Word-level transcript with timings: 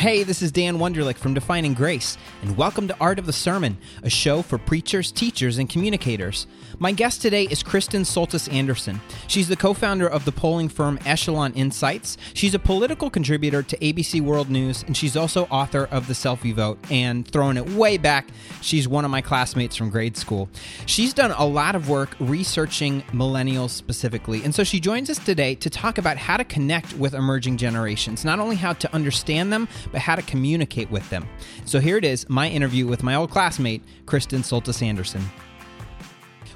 Hey, 0.00 0.22
this 0.22 0.40
is 0.40 0.50
Dan 0.50 0.78
Wunderlich 0.78 1.18
from 1.18 1.34
Defining 1.34 1.74
Grace, 1.74 2.16
and 2.40 2.56
welcome 2.56 2.88
to 2.88 2.96
Art 2.98 3.18
of 3.18 3.26
the 3.26 3.34
Sermon, 3.34 3.76
a 4.02 4.08
show 4.08 4.40
for 4.40 4.56
preachers, 4.56 5.12
teachers, 5.12 5.58
and 5.58 5.68
communicators. 5.68 6.46
My 6.78 6.90
guest 6.90 7.20
today 7.20 7.42
is 7.44 7.62
Kristen 7.62 8.04
Soltis 8.04 8.50
Anderson. 8.50 9.02
She's 9.26 9.48
the 9.48 9.56
co 9.56 9.74
founder 9.74 10.08
of 10.08 10.24
the 10.24 10.32
polling 10.32 10.70
firm 10.70 10.98
Echelon 11.04 11.52
Insights. 11.52 12.16
She's 12.32 12.54
a 12.54 12.58
political 12.58 13.10
contributor 13.10 13.62
to 13.62 13.76
ABC 13.76 14.22
World 14.22 14.48
News, 14.48 14.82
and 14.84 14.96
she's 14.96 15.18
also 15.18 15.44
author 15.50 15.86
of 15.90 16.06
The 16.06 16.14
Selfie 16.14 16.54
Vote. 16.54 16.78
And 16.90 17.28
throwing 17.28 17.58
it 17.58 17.68
way 17.68 17.98
back, 17.98 18.28
she's 18.62 18.88
one 18.88 19.04
of 19.04 19.10
my 19.10 19.20
classmates 19.20 19.76
from 19.76 19.90
grade 19.90 20.16
school. 20.16 20.48
She's 20.86 21.12
done 21.12 21.32
a 21.32 21.44
lot 21.44 21.74
of 21.74 21.90
work 21.90 22.16
researching 22.20 23.02
millennials 23.12 23.68
specifically, 23.68 24.42
and 24.44 24.54
so 24.54 24.64
she 24.64 24.80
joins 24.80 25.10
us 25.10 25.18
today 25.18 25.56
to 25.56 25.68
talk 25.68 25.98
about 25.98 26.16
how 26.16 26.38
to 26.38 26.44
connect 26.44 26.94
with 26.94 27.12
emerging 27.12 27.58
generations, 27.58 28.24
not 28.24 28.40
only 28.40 28.56
how 28.56 28.72
to 28.72 28.94
understand 28.94 29.52
them, 29.52 29.68
but 29.92 30.00
how 30.00 30.16
to 30.16 30.22
communicate 30.22 30.90
with 30.90 31.08
them. 31.10 31.28
So 31.64 31.80
here 31.80 31.96
it 31.96 32.04
is 32.04 32.28
my 32.28 32.48
interview 32.48 32.86
with 32.86 33.02
my 33.02 33.14
old 33.14 33.30
classmate, 33.30 33.82
Kristen 34.06 34.42
Soltis 34.42 34.82
Anderson. 34.82 35.22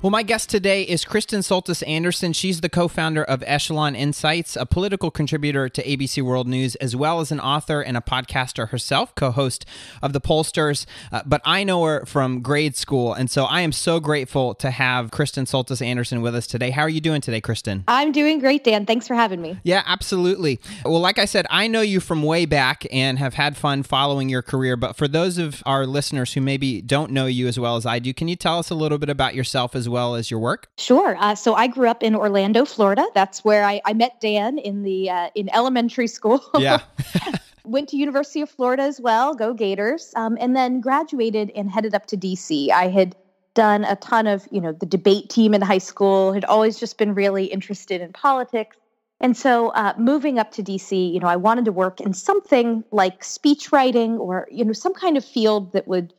Well, 0.05 0.11
my 0.11 0.23
guest 0.23 0.51
today 0.51 0.83
is 0.83 1.03
Kristen 1.03 1.41
Soltis 1.41 1.83
Anderson. 1.89 2.35
She's 2.35 2.61
the 2.61 2.69
co 2.69 2.89
founder 2.89 3.25
of 3.25 3.43
Echelon 3.47 3.97
Insights, 3.97 4.55
a 4.55 4.67
political 4.67 5.11
contributor 5.11 5.71
to 5.71 5.83
ABC 5.83 6.21
World 6.21 6.47
News, 6.47 6.75
as 6.75 6.95
well 6.95 7.21
as 7.21 7.33
an 7.33 7.41
author 7.41 7.80
and 7.80 7.97
a 7.97 8.03
podcaster 8.03 8.69
herself, 8.69 9.15
co 9.15 9.30
host 9.30 9.65
of 10.03 10.13
The 10.13 10.21
Pollsters. 10.21 10.85
Uh, 11.11 11.23
but 11.25 11.41
I 11.47 11.65
know 11.65 11.83
her 11.85 12.05
from 12.05 12.43
grade 12.43 12.77
school. 12.77 13.15
And 13.15 13.30
so 13.30 13.45
I 13.45 13.63
am 13.63 13.73
so 13.73 13.99
grateful 13.99 14.55
to 14.57 14.71
have 14.71 15.11
Kristen 15.11 15.47
Soltis 15.47 15.80
Anderson 15.80 16.21
with 16.21 16.35
us 16.35 16.47
today. 16.47 16.69
How 16.69 16.83
are 16.83 16.89
you 16.91 17.01
doing 17.01 17.23
today, 17.23 17.41
Kristen? 17.41 17.83
I'm 17.89 18.13
doing 18.13 18.41
great, 18.41 18.63
Dan. 18.63 18.85
Thanks 18.85 19.09
for 19.09 19.15
having 19.15 19.41
me. 19.41 19.59
Yeah, 19.63 19.85
absolutely. 19.87 20.61
Well, 20.85 21.01
like 21.01 21.19
I 21.19 21.25
said, 21.25 21.47
I 21.49 21.66
know 21.66 21.80
you 21.80 22.01
from 22.01 22.23
way 22.23 22.45
back 22.45 22.87
and 22.93 23.19
have 23.19 23.33
had 23.33 23.57
fun 23.57 23.83
following 23.83 24.29
your 24.29 24.43
career. 24.43 24.77
But 24.77 24.96
for 24.99 25.09
those 25.09 25.39
of 25.39 25.63
our 25.65 25.87
listeners 25.87 26.35
who 26.35 26.43
maybe 26.43 26.83
don't 26.83 27.11
know 27.11 27.24
you 27.24 27.49
as 27.49 27.59
well 27.59 27.77
as 27.77 27.87
I 27.87 28.01
do, 28.01 28.13
can 28.13 28.29
you 28.29 28.37
tell 28.37 28.59
us 28.59 28.68
a 28.68 28.74
little 28.74 28.99
bit 28.99 29.09
about 29.09 29.35
yourself 29.35 29.74
as 29.74 29.89
well? 29.89 29.93
Well 29.95 30.16
as 30.16 30.28
your 30.28 30.40
work? 30.40 30.68
Sure. 30.76 31.16
Uh, 31.20 31.37
so 31.37 31.54
I 31.54 31.68
grew 31.68 31.88
up 31.88 32.02
in 32.02 32.16
Orlando, 32.16 32.64
Florida. 32.64 33.06
That's 33.14 33.45
where 33.45 33.64
I, 33.64 33.80
I 33.84 33.92
met 33.95 34.20
Dan 34.20 34.59
in 34.59 34.82
the 34.82 35.09
uh, 35.09 35.30
in 35.37 35.48
elementary 35.54 36.09
school. 36.18 36.42
Yeah. 36.59 36.80
Went 37.64 37.88
to 37.90 37.96
University 37.96 38.42
of 38.42 38.50
Florida 38.50 38.82
as 38.82 39.00
well. 39.00 39.34
Go 39.34 39.54
Gators! 39.54 40.12
Um, 40.16 40.37
and 40.40 40.54
then 40.54 40.80
graduated 40.80 41.50
and 41.54 41.70
headed 41.70 41.95
up 41.95 42.06
to 42.06 42.16
DC. 42.16 42.70
I 42.70 42.88
had 42.88 43.15
done 43.54 43.84
a 43.84 43.95
ton 43.96 44.26
of 44.26 44.46
you 44.50 44.60
know 44.60 44.72
the 44.72 44.84
debate 44.84 45.30
team 45.30 45.54
in 45.54 45.62
high 45.62 45.78
school. 45.78 46.32
Had 46.32 46.45
always 46.45 46.78
just 46.78 46.98
been 46.98 47.15
really 47.15 47.45
interested 47.46 48.02
in 48.02 48.12
politics. 48.12 48.76
And 49.20 49.37
so, 49.37 49.68
uh, 49.70 49.95
moving 49.96 50.38
up 50.38 50.50
to 50.52 50.62
DC, 50.62 51.15
you 51.15 51.20
know, 51.20 51.28
I 51.28 51.37
wanted 51.37 51.65
to 51.66 51.72
work 51.72 52.00
in 52.00 52.12
something 52.12 52.84
like 52.90 53.22
speech 53.22 53.70
writing 53.72 54.18
or, 54.18 54.48
you 54.50 54.65
know, 54.65 54.72
some 54.72 54.92
kind 54.92 55.16
of 55.16 55.24
field 55.24 55.72
that 55.72 55.87
would 55.87 56.12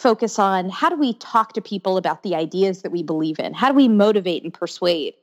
focus 0.00 0.38
on 0.38 0.68
how 0.70 0.88
do 0.88 0.96
we 0.96 1.14
talk 1.14 1.52
to 1.52 1.60
people 1.60 1.96
about 1.96 2.22
the 2.22 2.34
ideas 2.34 2.82
that 2.82 2.92
we 2.92 3.02
believe 3.02 3.38
in? 3.38 3.54
How 3.54 3.68
do 3.68 3.74
we 3.74 3.88
motivate 3.88 4.42
and 4.42 4.52
persuade? 4.52 5.14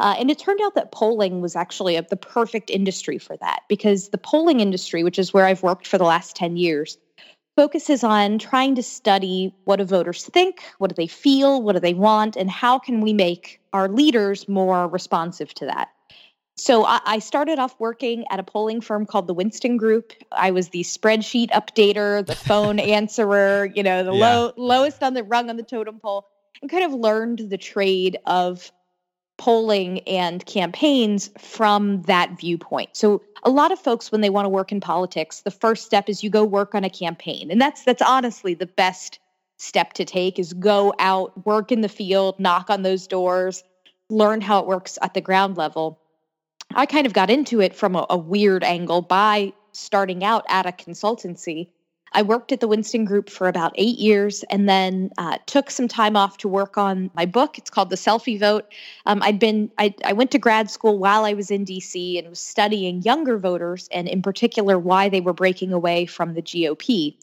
Uh, 0.00 0.16
and 0.18 0.30
it 0.30 0.38
turned 0.38 0.60
out 0.60 0.74
that 0.74 0.92
polling 0.92 1.40
was 1.40 1.54
actually 1.54 1.96
a, 1.96 2.02
the 2.02 2.16
perfect 2.16 2.68
industry 2.68 3.16
for 3.16 3.36
that 3.36 3.62
because 3.68 4.08
the 4.08 4.18
polling 4.18 4.60
industry, 4.60 5.04
which 5.04 5.18
is 5.18 5.32
where 5.32 5.46
I've 5.46 5.62
worked 5.62 5.86
for 5.86 5.98
the 5.98 6.04
last 6.04 6.34
10 6.34 6.56
years, 6.56 6.98
focuses 7.56 8.02
on 8.02 8.38
trying 8.38 8.74
to 8.74 8.82
study 8.82 9.54
what 9.64 9.76
do 9.76 9.84
voters 9.84 10.24
think, 10.24 10.62
what 10.78 10.88
do 10.90 10.94
they 10.94 11.06
feel, 11.06 11.62
what 11.62 11.74
do 11.74 11.80
they 11.80 11.94
want, 11.94 12.36
and 12.36 12.50
how 12.50 12.78
can 12.78 13.00
we 13.00 13.12
make 13.12 13.60
our 13.72 13.88
leaders 13.88 14.48
more 14.48 14.88
responsive 14.88 15.54
to 15.54 15.66
that. 15.66 15.90
So 16.56 16.84
I, 16.84 17.18
started 17.18 17.58
off 17.58 17.74
working 17.80 18.24
at 18.30 18.38
a 18.38 18.44
polling 18.44 18.80
firm 18.80 19.06
called 19.06 19.26
the 19.26 19.34
Winston 19.34 19.76
Group. 19.76 20.12
I 20.30 20.52
was 20.52 20.68
the 20.68 20.82
spreadsheet 20.82 21.50
updater, 21.50 22.24
the 22.24 22.36
phone 22.48 22.78
answerer, 22.78 23.66
you 23.74 23.82
know, 23.82 24.04
the 24.04 24.14
yeah. 24.14 24.36
low 24.36 24.52
lowest 24.56 25.02
on 25.02 25.14
the 25.14 25.24
rung 25.24 25.50
on 25.50 25.56
the 25.56 25.64
totem 25.64 25.98
pole, 25.98 26.28
and 26.62 26.70
kind 26.70 26.84
of 26.84 26.92
learned 26.92 27.50
the 27.50 27.58
trade 27.58 28.18
of 28.26 28.70
polling 29.36 30.00
and 30.00 30.46
campaigns 30.46 31.28
from 31.38 32.02
that 32.02 32.38
viewpoint. 32.38 32.90
So 32.92 33.22
a 33.42 33.50
lot 33.50 33.72
of 33.72 33.78
folks 33.80 34.12
when 34.12 34.20
they 34.20 34.30
want 34.30 34.44
to 34.44 34.50
work 34.50 34.70
in 34.70 34.80
politics, 34.80 35.40
the 35.40 35.50
first 35.50 35.84
step 35.84 36.08
is 36.08 36.22
you 36.22 36.30
go 36.30 36.44
work 36.44 36.74
on 36.74 36.84
a 36.84 36.90
campaign. 36.90 37.50
And 37.50 37.60
that's 37.60 37.82
that's 37.82 38.02
honestly 38.02 38.54
the 38.54 38.66
best 38.66 39.18
step 39.58 39.92
to 39.94 40.04
take 40.04 40.38
is 40.38 40.52
go 40.52 40.94
out, 40.98 41.44
work 41.44 41.72
in 41.72 41.80
the 41.80 41.88
field, 41.88 42.38
knock 42.38 42.70
on 42.70 42.82
those 42.82 43.06
doors, 43.06 43.64
learn 44.08 44.40
how 44.40 44.60
it 44.60 44.66
works 44.66 44.98
at 45.02 45.14
the 45.14 45.20
ground 45.20 45.56
level. 45.56 46.00
I 46.74 46.86
kind 46.86 47.06
of 47.06 47.12
got 47.12 47.30
into 47.30 47.60
it 47.60 47.74
from 47.74 47.96
a, 47.96 48.06
a 48.10 48.16
weird 48.16 48.64
angle 48.64 49.02
by 49.02 49.52
starting 49.72 50.24
out 50.24 50.44
at 50.48 50.66
a 50.66 50.72
consultancy. 50.72 51.68
I 52.14 52.22
worked 52.22 52.52
at 52.52 52.60
the 52.60 52.68
Winston 52.68 53.04
Group 53.04 53.28
for 53.28 53.48
about 53.48 53.72
eight 53.74 53.98
years 53.98 54.44
and 54.44 54.68
then 54.68 55.10
uh, 55.18 55.38
took 55.46 55.68
some 55.70 55.88
time 55.88 56.16
off 56.16 56.38
to 56.38 56.48
work 56.48 56.78
on 56.78 57.10
my 57.14 57.26
book. 57.26 57.58
It's 57.58 57.70
called 57.70 57.90
The 57.90 57.96
Selfie 57.96 58.38
Vote. 58.38 58.72
Um, 59.04 59.20
I'd 59.22 59.40
been 59.40 59.70
I, 59.78 59.94
I 60.04 60.12
went 60.12 60.30
to 60.30 60.38
grad 60.38 60.70
school 60.70 60.98
while 60.98 61.24
I 61.24 61.32
was 61.32 61.50
in 61.50 61.64
DC 61.64 62.18
and 62.18 62.28
was 62.28 62.38
studying 62.38 63.02
younger 63.02 63.36
voters 63.36 63.88
and 63.90 64.06
in 64.06 64.22
particular 64.22 64.78
why 64.78 65.08
they 65.08 65.20
were 65.20 65.32
breaking 65.32 65.72
away 65.72 66.06
from 66.06 66.34
the 66.34 66.42
GOP 66.42 67.16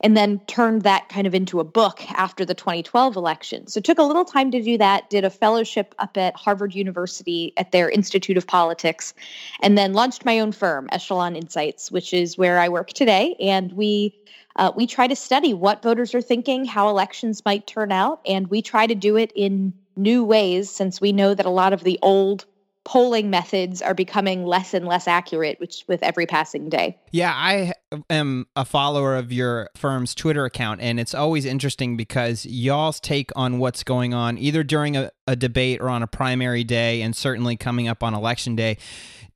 and 0.00 0.16
then 0.16 0.38
turned 0.46 0.82
that 0.82 1.08
kind 1.08 1.26
of 1.26 1.34
into 1.34 1.60
a 1.60 1.64
book 1.64 2.02
after 2.12 2.44
the 2.44 2.54
2012 2.54 3.16
election. 3.16 3.66
So 3.66 3.80
took 3.80 3.98
a 3.98 4.02
little 4.02 4.24
time 4.24 4.50
to 4.50 4.62
do 4.62 4.78
that, 4.78 5.10
did 5.10 5.24
a 5.24 5.30
fellowship 5.30 5.94
up 5.98 6.16
at 6.16 6.34
Harvard 6.36 6.74
University 6.74 7.52
at 7.56 7.72
their 7.72 7.90
Institute 7.90 8.36
of 8.36 8.46
Politics, 8.46 9.14
and 9.60 9.76
then 9.76 9.92
launched 9.92 10.24
my 10.24 10.40
own 10.40 10.52
firm, 10.52 10.88
Echelon 10.92 11.36
Insights, 11.36 11.90
which 11.90 12.14
is 12.14 12.38
where 12.38 12.58
I 12.58 12.68
work 12.68 12.92
today. 12.92 13.36
And 13.40 13.72
we 13.72 14.16
uh, 14.56 14.72
we 14.74 14.86
try 14.86 15.06
to 15.06 15.14
study 15.14 15.54
what 15.54 15.82
voters 15.82 16.12
are 16.14 16.20
thinking, 16.20 16.64
how 16.64 16.88
elections 16.88 17.44
might 17.44 17.66
turn 17.68 17.92
out, 17.92 18.20
and 18.26 18.48
we 18.48 18.60
try 18.60 18.86
to 18.86 18.96
do 18.96 19.16
it 19.16 19.32
in 19.36 19.72
new 19.96 20.24
ways 20.24 20.70
since 20.70 21.00
we 21.00 21.12
know 21.12 21.34
that 21.34 21.46
a 21.46 21.50
lot 21.50 21.72
of 21.72 21.84
the 21.84 21.98
old 22.02 22.46
polling 22.84 23.30
methods 23.30 23.82
are 23.82 23.94
becoming 23.94 24.44
less 24.44 24.72
and 24.72 24.86
less 24.86 25.06
accurate 25.06 25.60
which 25.60 25.84
with 25.86 26.02
every 26.02 26.26
passing 26.26 26.68
day. 26.68 26.98
Yeah, 27.12 27.32
I 27.34 27.74
am 28.08 28.46
a 28.56 28.64
follower 28.64 29.16
of 29.16 29.32
your 29.32 29.68
firm's 29.76 30.14
Twitter 30.14 30.44
account 30.44 30.80
and 30.80 30.98
it's 30.98 31.14
always 31.14 31.44
interesting 31.44 31.96
because 31.96 32.46
y'all's 32.46 33.00
take 33.00 33.30
on 33.36 33.58
what's 33.58 33.84
going 33.84 34.14
on 34.14 34.38
either 34.38 34.62
during 34.62 34.96
a, 34.96 35.10
a 35.26 35.36
debate 35.36 35.80
or 35.80 35.88
on 35.88 36.02
a 36.02 36.06
primary 36.06 36.64
day 36.64 37.02
and 37.02 37.14
certainly 37.14 37.56
coming 37.56 37.86
up 37.86 38.02
on 38.02 38.14
election 38.14 38.56
day 38.56 38.78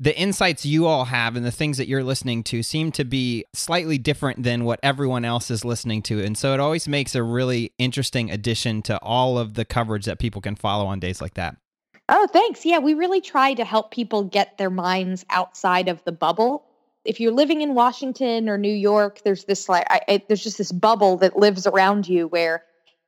the 0.01 0.17
insights 0.19 0.67
you 0.67 0.87
all 0.87 1.07
have 1.07 1.37
and 1.37 1.45
the 1.45 1.53
things 1.53 1.79
that 1.79 1.89
you're 1.89 2.05
listening 2.05 2.43
to 2.45 2.63
seem 2.63 2.91
to 2.93 3.05
be 3.05 3.45
slightly 3.53 3.99
different 3.99 4.43
than 4.43 4.65
what 4.65 4.81
everyone 4.83 5.25
else 5.25 5.51
is 5.51 5.65
listening 5.65 6.03
to. 6.03 6.23
And 6.23 6.37
so 6.37 6.53
it 6.53 6.61
always 6.61 6.89
makes 6.89 7.15
a 7.15 7.23
really 7.23 7.73
interesting 7.79 8.31
addition 8.31 8.83
to 8.83 8.99
all 8.99 9.39
of 9.39 9.55
the 9.55 9.65
coverage 9.65 10.05
that 10.07 10.19
people 10.19 10.41
can 10.41 10.57
follow 10.57 10.87
on 10.87 11.01
days 11.01 11.21
like 11.21 11.35
that. 11.35 11.57
Oh, 12.09 12.27
thanks. 12.27 12.67
Yeah, 12.67 12.79
we 12.79 12.95
really 12.95 13.21
try 13.21 13.55
to 13.55 13.65
help 13.65 13.91
people 13.91 14.25
get 14.25 14.59
their 14.59 14.71
minds 14.71 15.25
outside 15.31 15.89
of 15.89 16.05
the 16.05 16.13
bubble. 16.13 16.67
If 17.05 17.21
you're 17.21 17.33
living 17.33 17.63
in 17.63 17.75
Washington 17.75 18.49
or 18.49 18.59
New 18.59 18.73
York, 18.73 19.23
there's 19.25 19.45
this 19.45 19.69
like 19.69 19.87
I, 19.89 20.01
I, 20.09 20.23
there's 20.29 20.43
just 20.43 20.59
this 20.59 20.73
bubble 20.73 21.17
that 21.19 21.37
lives 21.37 21.67
around 21.67 22.07
you 22.09 22.29
where 22.29 22.63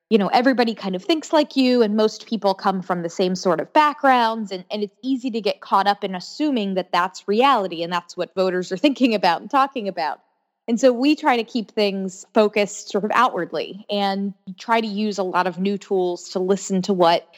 you 0.08 0.18
know 0.18 0.28
everybody 0.28 0.74
kind 0.74 0.94
of 0.94 1.04
thinks 1.04 1.32
like 1.32 1.56
you 1.56 1.82
and 1.82 1.96
most 1.96 2.26
people 2.26 2.54
come 2.54 2.80
from 2.80 3.02
the 3.02 3.10
same 3.10 3.34
sort 3.34 3.60
of 3.60 3.72
backgrounds 3.72 4.52
and, 4.52 4.64
and 4.70 4.82
it's 4.82 4.96
easy 5.02 5.30
to 5.30 5.40
get 5.40 5.60
caught 5.60 5.86
up 5.86 6.04
in 6.04 6.14
assuming 6.14 6.74
that 6.74 6.92
that's 6.92 7.26
reality 7.26 7.82
and 7.82 7.92
that's 7.92 8.16
what 8.16 8.34
voters 8.34 8.70
are 8.70 8.76
thinking 8.86 9.14
about 9.14 9.40
and 9.40 9.50
talking 9.50 9.88
about 9.88 10.20
and 10.68 10.80
so 10.80 10.92
we 10.92 11.14
try 11.14 11.36
to 11.36 11.44
keep 11.44 11.70
things 11.70 12.24
focused 12.34 12.90
sort 12.90 13.04
of 13.04 13.10
outwardly 13.14 13.84
and 13.88 14.34
try 14.58 14.80
to 14.80 14.86
use 14.86 15.18
a 15.18 15.22
lot 15.22 15.46
of 15.46 15.58
new 15.58 15.78
tools 15.78 16.30
to 16.30 16.38
listen 16.38 16.82
to 16.82 16.92
what 16.92 17.28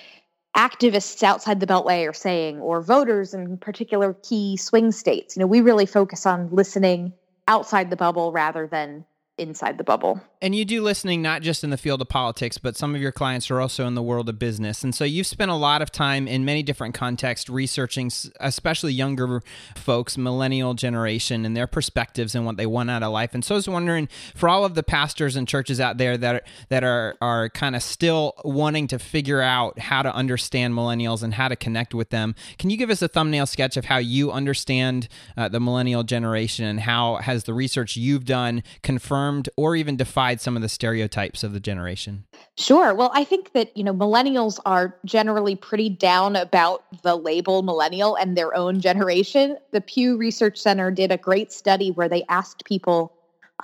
activists 0.59 1.23
outside 1.23 1.61
the 1.61 1.67
beltway 1.67 2.09
are 2.09 2.13
saying 2.13 2.59
or 2.59 2.83
voters 2.83 3.33
in 3.33 3.57
particular 3.59 4.13
key 4.25 4.57
swing 4.57 4.91
states. 4.91 5.37
You 5.37 5.41
know 5.41 5.47
we 5.47 5.61
really 5.61 5.87
focus 5.87 6.27
on 6.27 6.49
listening 6.51 7.13
outside 7.47 7.91
the 7.91 7.97
bubble 7.97 8.33
rather 8.33 8.67
than 8.67 9.05
inside 9.39 9.79
the 9.79 9.85
bubble. 9.85 10.21
And 10.41 10.55
you 10.55 10.65
do 10.65 10.83
listening 10.83 11.21
not 11.21 11.43
just 11.43 11.65
in 11.65 11.71
the 11.71 11.77
field 11.77 12.01
of 12.01 12.09
politics, 12.09 12.59
but 12.59 12.77
some 12.77 12.95
of 12.95 13.01
your 13.01 13.13
clients 13.13 13.51
are 13.51 13.61
also 13.61 13.87
in 13.87 13.95
the 13.95 14.03
world 14.03 14.29
of 14.29 14.39
business. 14.39 14.85
And 14.85 14.95
so 14.95 15.05
you've 15.05 15.27
spent 15.27 15.51
a 15.51 15.55
lot 15.55 15.83
of 15.83 15.91
time 15.91 16.29
in 16.29 16.45
many 16.45 16.63
different 16.63 16.95
contexts 16.95 17.49
researching, 17.49 18.11
especially 18.41 18.93
younger 18.93 19.43
folks, 19.77 20.17
millennial 20.17 20.75
generation, 20.75 21.45
and 21.45 21.57
their 21.57 21.67
perspectives 21.67 22.35
and 22.35 22.45
what 22.45 22.57
they 22.57 22.67
want 22.67 22.91
out 22.91 23.03
of 23.03 23.13
life. 23.13 23.35
And 23.35 23.45
so 23.45 23.55
I 23.55 23.57
was 23.57 23.69
wondering, 23.69 24.09
for 24.35 24.49
all 24.49 24.65
of 24.65 24.75
the 24.75 24.83
pastors 24.83 25.37
and 25.37 25.47
churches 25.47 25.81
out 25.81 25.99
there 25.99 26.17
that 26.17 26.35
are, 26.37 26.43
that 26.69 26.85
are 26.85 27.17
are 27.21 27.49
kind 27.51 27.77
of 27.77 27.83
still 27.83 28.35
wanting 28.45 28.87
to 28.89 28.99
figure 28.99 29.41
out 29.41 29.79
how 29.79 30.03
to 30.03 30.15
understand 30.15 30.75
millennials 30.75 31.23
and 31.23 31.35
how 31.35 31.49
to 31.49 31.57
connect 31.57 31.95
with 31.95 32.11
them, 32.11 32.35
can 32.59 32.71
you 32.71 32.77
give 32.77 32.91
us 32.91 33.03
a 33.03 33.09
thumbnail 33.09 33.47
sketch 33.47 33.77
of 33.77 33.85
how 33.87 33.99
you 33.99 34.31
understand 34.31 35.09
uh, 35.37 35.49
the 35.49 35.61
millennial 35.61 36.03
generation 36.03 36.65
and 36.65 36.81
how 36.81 37.17
has 37.17 37.45
the 37.45 37.55
research 37.55 37.97
you've 37.97 38.25
done 38.25 38.63
confirmed 38.83 39.28
confirmed 39.29 39.49
or 39.57 39.77
even 39.77 39.97
defied 39.97 40.41
some 40.41 40.57
of 40.57 40.63
the 40.63 40.69
stereotypes 40.69 41.45
of 41.45 41.53
the 41.53 41.61
generation? 41.61 42.25
Sure. 42.57 42.95
Well, 42.95 43.11
I 43.15 43.25
think 43.25 43.53
that, 43.53 43.77
you 43.77 43.85
know, 43.85 43.95
millennials 43.95 44.59
are 44.65 44.97
generally 45.05 45.57
pretty 45.57 45.91
down 45.91 46.37
about 46.37 46.85
the 47.03 47.17
label 47.17 47.63
millennial 47.63 48.17
and 48.17 48.37
their 48.37 48.55
own 48.55 48.81
generation. 48.81 49.59
The 49.73 49.81
Pew 49.81 50.17
Research 50.17 50.59
Center 50.59 50.91
did 50.91 51.13
a 51.13 51.17
great 51.17 51.53
study 51.53 51.91
where 51.91 52.09
they 52.09 52.25
asked 52.29 52.65
people 52.65 53.13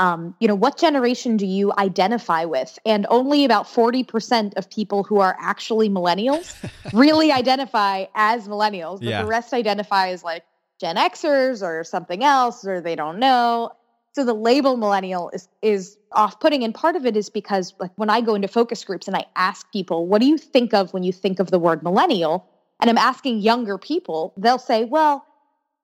um, 0.00 0.34
you 0.40 0.49
know, 0.49 0.56
what 0.56 0.76
generation 0.76 1.37
do 1.37 1.46
you 1.46 1.72
identify 1.78 2.46
with? 2.46 2.81
And 2.84 3.06
only 3.10 3.44
about 3.44 3.67
40% 3.67 4.55
of 4.56 4.69
people 4.69 5.05
who 5.05 5.20
are 5.20 5.37
actually 5.40 5.88
millennials 5.88 6.52
really 6.93 7.31
identify 7.31 8.06
as 8.12 8.49
millennials, 8.49 8.99
but 8.99 9.10
yeah. 9.10 9.22
the 9.22 9.28
rest 9.28 9.55
identify 9.55 10.08
as 10.08 10.25
like 10.25 10.43
Gen 10.81 10.96
Xers 10.96 11.62
or 11.62 11.84
something 11.84 12.25
else, 12.25 12.67
or 12.67 12.81
they 12.81 12.96
don't 12.96 13.20
know. 13.20 13.70
So 14.14 14.25
the 14.25 14.34
label 14.34 14.76
millennial 14.76 15.31
is 15.31 15.49
is 15.61 15.99
off-putting, 16.12 16.62
and 16.62 16.72
part 16.72 16.94
of 16.94 17.05
it 17.05 17.16
is 17.16 17.28
because 17.28 17.75
like 17.81 17.90
when 17.96 18.11
I 18.11 18.20
go 18.20 18.34
into 18.34 18.46
focus 18.46 18.84
groups 18.84 19.08
and 19.08 19.16
I 19.16 19.26
ask 19.34 19.70
people, 19.72 20.06
"What 20.06 20.20
do 20.20 20.26
you 20.26 20.38
think 20.38 20.72
of 20.72 20.93
when 20.94 21.02
you 21.02 21.12
think 21.12 21.40
of 21.40 21.50
the 21.50 21.58
word 21.58 21.82
millennial?" 21.82 22.46
and 22.81 22.90
I'm 22.90 22.99
asking 22.99 23.38
younger 23.38 23.78
people, 23.78 24.32
they'll 24.37 24.58
say, 24.58 24.84
"Well, 24.84 25.25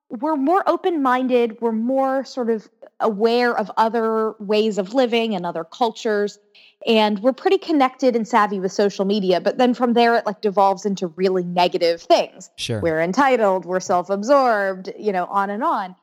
we're 0.09 0.35
more 0.35 0.63
open-minded, 0.67 1.59
we're 1.61 1.71
more 1.71 2.23
sort 2.23 2.49
of 2.49 2.69
aware 2.99 3.57
of 3.57 3.71
other 3.77 4.35
ways 4.39 4.77
of 4.77 4.93
living 4.93 5.35
and 5.35 5.45
other 5.45 5.63
cultures." 5.63 6.39
and 6.87 7.19
we're 7.19 7.33
pretty 7.33 7.59
connected 7.59 8.15
and 8.15 8.27
savvy 8.27 8.59
with 8.59 8.71
social 8.71 9.05
media 9.05 9.39
but 9.39 9.57
then 9.59 9.73
from 9.73 9.93
there 9.93 10.15
it 10.15 10.25
like 10.25 10.41
devolves 10.41 10.85
into 10.85 11.07
really 11.07 11.43
negative 11.43 12.01
things 12.01 12.49
sure 12.55 12.81
we're 12.81 12.99
entitled 12.99 13.65
we're 13.65 13.79
self-absorbed 13.79 14.91
you 14.97 15.11
know 15.11 15.25
on 15.25 15.49
and 15.49 15.63
on 15.63 15.95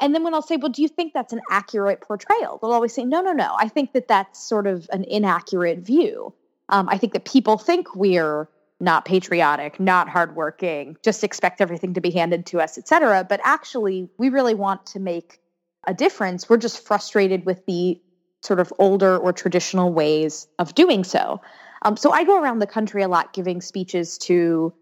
and 0.00 0.14
then 0.14 0.22
when 0.24 0.34
I'll 0.34 0.42
say, 0.42 0.56
well, 0.56 0.70
do 0.70 0.82
you 0.82 0.88
think 0.88 1.12
that's 1.12 1.32
an 1.32 1.40
accurate 1.50 2.00
portrayal? 2.00 2.58
They'll 2.60 2.72
always 2.72 2.92
say, 2.92 3.04
no, 3.04 3.20
no, 3.22 3.32
no. 3.32 3.56
I 3.58 3.68
think 3.68 3.92
that 3.92 4.08
that's 4.08 4.38
sort 4.42 4.66
of 4.66 4.88
an 4.92 5.04
inaccurate 5.04 5.78
view. 5.78 6.32
Um, 6.68 6.88
I 6.88 6.98
think 6.98 7.12
that 7.12 7.24
people 7.24 7.58
think 7.58 7.94
we're 7.94 8.48
not 8.78 9.06
patriotic, 9.06 9.80
not 9.80 10.08
hardworking, 10.08 10.96
just 11.02 11.24
expect 11.24 11.60
everything 11.60 11.94
to 11.94 12.00
be 12.00 12.10
handed 12.10 12.44
to 12.46 12.60
us, 12.60 12.76
et 12.76 12.86
cetera. 12.86 13.24
But 13.24 13.40
actually, 13.42 14.10
we 14.18 14.28
really 14.28 14.54
want 14.54 14.84
to 14.86 15.00
make 15.00 15.40
a 15.86 15.94
difference. 15.94 16.48
We're 16.48 16.58
just 16.58 16.86
frustrated 16.86 17.46
with 17.46 17.64
the 17.64 17.98
sort 18.42 18.60
of 18.60 18.72
older 18.78 19.16
or 19.16 19.32
traditional 19.32 19.92
ways 19.92 20.46
of 20.58 20.74
doing 20.74 21.04
so. 21.04 21.40
Um, 21.82 21.96
so 21.96 22.10
I 22.10 22.24
go 22.24 22.40
around 22.40 22.58
the 22.58 22.66
country 22.66 23.02
a 23.02 23.08
lot 23.08 23.32
giving 23.32 23.60
speeches 23.60 24.18
to, 24.18 24.74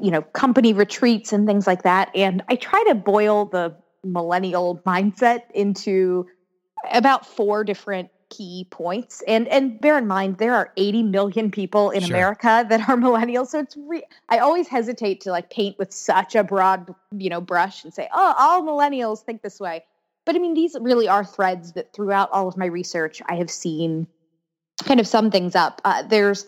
you 0.00 0.10
know, 0.10 0.22
company 0.22 0.72
retreats 0.72 1.32
and 1.32 1.46
things 1.46 1.66
like 1.66 1.82
that. 1.82 2.10
And 2.14 2.42
I 2.48 2.56
try 2.56 2.82
to 2.88 2.94
boil 2.94 3.44
the 3.44 3.76
millennial 4.04 4.80
mindset 4.86 5.50
into 5.54 6.26
about 6.90 7.26
four 7.26 7.64
different 7.64 8.10
key 8.30 8.66
points. 8.70 9.22
And 9.26 9.48
and 9.48 9.80
bear 9.80 9.96
in 9.96 10.06
mind 10.06 10.38
there 10.38 10.54
are 10.54 10.72
80 10.76 11.02
million 11.04 11.50
people 11.50 11.90
in 11.90 12.02
sure. 12.02 12.14
america 12.14 12.66
that 12.68 12.88
are 12.88 12.96
millennials 12.96 13.48
so 13.48 13.60
it's 13.60 13.76
re- 13.76 14.04
i 14.28 14.38
always 14.38 14.68
hesitate 14.68 15.22
to 15.22 15.30
like 15.30 15.48
paint 15.48 15.78
with 15.78 15.94
such 15.94 16.34
a 16.34 16.44
broad 16.44 16.94
you 17.16 17.30
know 17.30 17.40
brush 17.40 17.84
and 17.84 17.94
say 17.94 18.06
oh 18.12 18.34
all 18.38 18.62
millennials 18.62 19.22
think 19.22 19.40
this 19.40 19.58
way. 19.58 19.84
But 20.26 20.36
i 20.36 20.40
mean 20.40 20.52
these 20.52 20.76
really 20.78 21.08
are 21.08 21.24
threads 21.24 21.72
that 21.72 21.94
throughout 21.94 22.30
all 22.30 22.48
of 22.48 22.56
my 22.58 22.66
research 22.66 23.22
i 23.28 23.36
have 23.36 23.50
seen 23.50 24.06
kind 24.84 25.00
of 25.00 25.06
sum 25.06 25.30
things 25.30 25.54
up. 25.54 25.80
Uh, 25.84 26.02
there's 26.02 26.46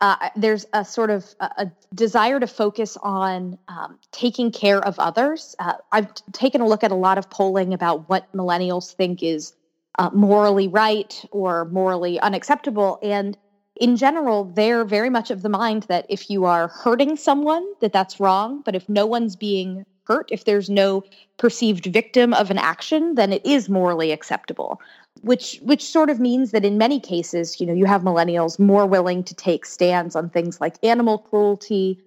uh, 0.00 0.30
there's 0.36 0.66
a 0.72 0.84
sort 0.84 1.10
of 1.10 1.34
a, 1.40 1.50
a 1.58 1.72
desire 1.94 2.38
to 2.40 2.46
focus 2.46 2.96
on 3.02 3.58
um, 3.68 3.98
taking 4.12 4.50
care 4.50 4.78
of 4.78 4.98
others. 4.98 5.56
Uh, 5.58 5.74
I've 5.92 6.12
taken 6.32 6.60
a 6.60 6.66
look 6.66 6.84
at 6.84 6.90
a 6.90 6.96
lot 6.96 7.18
of 7.18 7.28
polling 7.30 7.74
about 7.74 8.08
what 8.08 8.30
millennials 8.32 8.94
think 8.94 9.22
is 9.22 9.54
uh, 9.98 10.10
morally 10.12 10.68
right 10.68 11.24
or 11.30 11.64
morally 11.66 12.20
unacceptable, 12.20 12.98
and 13.02 13.36
in 13.80 13.96
general, 13.96 14.44
they're 14.44 14.84
very 14.84 15.10
much 15.10 15.30
of 15.30 15.42
the 15.42 15.48
mind 15.48 15.84
that 15.84 16.04
if 16.08 16.30
you 16.30 16.44
are 16.44 16.68
hurting 16.68 17.16
someone, 17.16 17.64
that 17.80 17.92
that's 17.92 18.18
wrong. 18.18 18.60
But 18.64 18.74
if 18.74 18.88
no 18.88 19.06
one's 19.06 19.36
being 19.36 19.84
hurt, 20.04 20.28
if 20.32 20.44
there's 20.44 20.68
no 20.68 21.04
perceived 21.36 21.86
victim 21.86 22.34
of 22.34 22.50
an 22.50 22.58
action, 22.58 23.14
then 23.14 23.32
it 23.32 23.44
is 23.46 23.68
morally 23.68 24.10
acceptable 24.10 24.80
which 25.22 25.58
which 25.62 25.84
sort 25.84 26.10
of 26.10 26.20
means 26.20 26.50
that 26.50 26.64
in 26.64 26.78
many 26.78 27.00
cases 27.00 27.60
you 27.60 27.66
know 27.66 27.72
you 27.72 27.84
have 27.84 28.02
millennials 28.02 28.58
more 28.58 28.86
willing 28.86 29.22
to 29.24 29.34
take 29.34 29.64
stands 29.64 30.16
on 30.16 30.30
things 30.30 30.60
like 30.60 30.76
animal 30.82 31.18
cruelty 31.18 31.98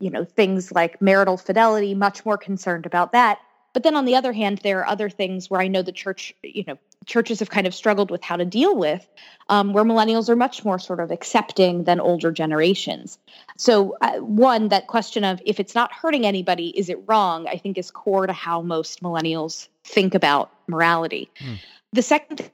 you 0.00 0.10
know 0.10 0.24
things 0.24 0.72
like 0.72 1.00
marital 1.00 1.36
fidelity 1.36 1.94
much 1.94 2.24
more 2.24 2.38
concerned 2.38 2.86
about 2.86 3.12
that. 3.12 3.38
But 3.72 3.84
then 3.84 3.94
on 3.94 4.04
the 4.04 4.16
other 4.16 4.32
hand 4.32 4.58
there 4.58 4.80
are 4.80 4.88
other 4.88 5.08
things 5.08 5.48
where 5.48 5.60
i 5.60 5.68
know 5.68 5.82
the 5.82 5.92
church 5.92 6.34
you 6.42 6.64
know 6.66 6.76
churches 7.06 7.38
have 7.38 7.50
kind 7.50 7.66
of 7.66 7.74
struggled 7.74 8.10
with 8.10 8.22
how 8.22 8.36
to 8.36 8.44
deal 8.44 8.76
with 8.76 9.08
um, 9.48 9.72
where 9.72 9.84
millennials 9.84 10.28
are 10.28 10.36
much 10.36 10.64
more 10.64 10.78
sort 10.78 11.00
of 11.00 11.10
accepting 11.10 11.84
than 11.84 11.98
older 11.98 12.30
generations. 12.30 13.18
So 13.56 13.96
uh, 14.02 14.18
one 14.18 14.68
that 14.68 14.86
question 14.86 15.24
of 15.24 15.40
if 15.46 15.58
it's 15.58 15.74
not 15.74 15.92
hurting 15.92 16.26
anybody 16.26 16.68
is 16.78 16.88
it 16.88 16.98
wrong 17.06 17.46
i 17.48 17.56
think 17.56 17.78
is 17.78 17.90
core 17.90 18.26
to 18.26 18.32
how 18.32 18.60
most 18.62 19.02
millennials 19.02 19.68
think 19.84 20.14
about 20.14 20.50
morality. 20.66 21.30
Mm. 21.40 21.58
the 21.92 22.02
second 22.02 22.50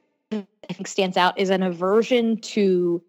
I 0.69 0.73
think 0.73 0.87
stands 0.87 1.17
out 1.17 1.37
is 1.37 1.49
an 1.49 1.63
aversion 1.63 2.37
to 2.41 3.01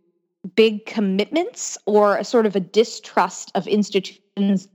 big 0.55 0.87
commitments 0.87 1.77
or 1.87 2.17
a 2.17 2.25
sort 2.25 2.47
of 2.47 2.57
a 2.57 2.61
distrust 2.61 3.51
of 3.55 3.67
institutions 3.67 4.69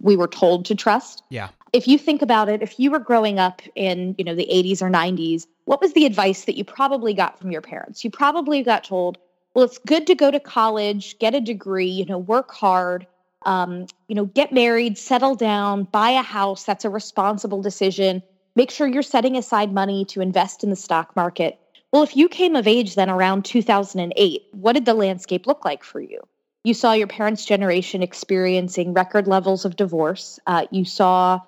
we 0.00 0.16
were 0.16 0.28
told 0.28 0.64
to 0.66 0.74
trust. 0.74 1.22
Yeah. 1.30 1.48
If 1.72 1.88
you 1.88 1.98
think 1.98 2.22
about 2.22 2.48
it, 2.48 2.62
if 2.62 2.78
you 2.78 2.90
were 2.90 2.98
growing 2.98 3.38
up 3.38 3.60
in, 3.74 4.14
you 4.18 4.24
know, 4.24 4.34
the 4.34 4.48
80s 4.50 4.80
or 4.80 4.88
90s, 4.88 5.46
what 5.64 5.80
was 5.80 5.92
the 5.92 6.06
advice 6.06 6.44
that 6.44 6.56
you 6.56 6.64
probably 6.64 7.12
got 7.12 7.38
from 7.38 7.50
your 7.50 7.60
parents? 7.60 8.04
You 8.04 8.10
probably 8.10 8.62
got 8.62 8.84
told, 8.84 9.18
well, 9.54 9.64
it's 9.64 9.78
good 9.78 10.06
to 10.06 10.14
go 10.14 10.30
to 10.30 10.40
college, 10.40 11.18
get 11.18 11.34
a 11.34 11.40
degree, 11.40 11.88
you 11.88 12.06
know, 12.06 12.18
work 12.18 12.52
hard, 12.52 13.06
um, 13.44 13.86
you 14.08 14.14
know, 14.14 14.26
get 14.26 14.52
married, 14.52 14.96
settle 14.96 15.34
down, 15.34 15.84
buy 15.84 16.10
a 16.10 16.22
house. 16.22 16.64
That's 16.64 16.84
a 16.84 16.90
responsible 16.90 17.62
decision. 17.62 18.22
Make 18.54 18.70
sure 18.70 18.86
you're 18.86 19.02
setting 19.02 19.36
aside 19.36 19.72
money 19.72 20.04
to 20.06 20.20
invest 20.20 20.64
in 20.64 20.70
the 20.70 20.76
stock 20.76 21.14
market. 21.16 21.58
Well, 21.96 22.04
if 22.04 22.14
you 22.14 22.28
came 22.28 22.56
of 22.56 22.66
age 22.66 22.94
then 22.94 23.08
around 23.08 23.46
2008, 23.46 24.48
what 24.52 24.74
did 24.74 24.84
the 24.84 24.92
landscape 24.92 25.46
look 25.46 25.64
like 25.64 25.82
for 25.82 25.98
you? 25.98 26.20
You 26.62 26.74
saw 26.74 26.92
your 26.92 27.06
parents' 27.06 27.46
generation 27.46 28.02
experiencing 28.02 28.92
record 28.92 29.26
levels 29.26 29.64
of 29.64 29.76
divorce. 29.76 30.38
Uh, 30.46 30.66
you 30.70 30.84
saw 30.84 31.40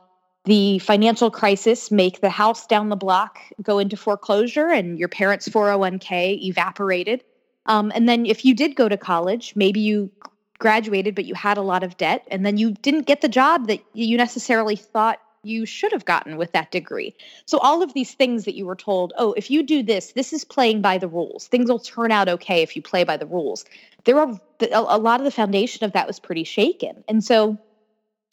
the 0.47 0.79
financial 0.79 1.31
crisis 1.31 1.91
make 1.91 2.23
the 2.23 2.31
house 2.31 2.67
down 2.67 2.89
the 2.89 2.97
block 2.97 3.41
go 3.61 3.79
into 3.79 3.99
foreclosure 3.99 4.69
and 4.69 4.99
your 4.99 5.09
parents' 5.09 5.51
401k 5.51 6.43
evaporated. 6.43 7.25
Um, 7.67 7.93
and 7.95 8.09
then 8.09 8.25
if 8.25 8.47
you 8.47 8.55
did 8.55 8.75
go 8.75 8.89
to 8.89 8.97
college, 8.97 9.53
maybe 9.55 9.81
you 9.81 10.11
graduated, 10.59 11.15
but 11.15 11.27
you 11.27 11.35
had 11.35 11.59
a 11.59 11.63
lot 11.63 11.83
of 11.83 11.99
debt, 11.99 12.27
and 12.31 12.47
then 12.47 12.57
you 12.57 12.73
didn't 12.73 13.07
get 13.07 13.21
the 13.21 13.29
job 13.29 13.67
that 13.67 13.81
you 13.93 14.17
necessarily 14.17 14.77
thought 14.77 15.21
you 15.43 15.67
should 15.67 15.93
have 15.93 16.05
gotten 16.05 16.37
with 16.37 16.53
that 16.53 16.71
degree. 16.71 17.15
So 17.47 17.59
all 17.59 17.83
of 17.83 17.95
these 17.95 18.15
things 18.15 18.45
that 18.45 18.55
you 18.55 18.67
were 18.67 18.77
told, 18.77 19.13
oh, 19.19 19.33
if 19.35 19.51
you 19.51 19.63
do 19.63 19.83
this, 19.83 20.13
this 20.13 20.33
is 20.33 20.45
playing 20.45 20.83
by 20.83 20.99
the 20.99 21.09
rules. 21.09 21.47
Things 21.49 21.71
will 21.71 21.79
turn 21.79 22.13
out 22.13 22.29
okay 22.29 22.63
if 22.63 22.77
you 22.77 22.83
play 22.83 23.05
by 23.05 23.17
the 23.17 23.27
rules. 23.27 23.65
There 24.05 24.19
are 24.19 24.39
a 24.73 24.99
lot 24.99 25.21
of 25.21 25.25
the 25.25 25.31
foundation 25.31 25.85
of 25.85 25.93
that 25.93 26.07
was 26.07 26.19
pretty 26.19 26.45
shaken. 26.45 27.05
And 27.09 27.23
so 27.23 27.59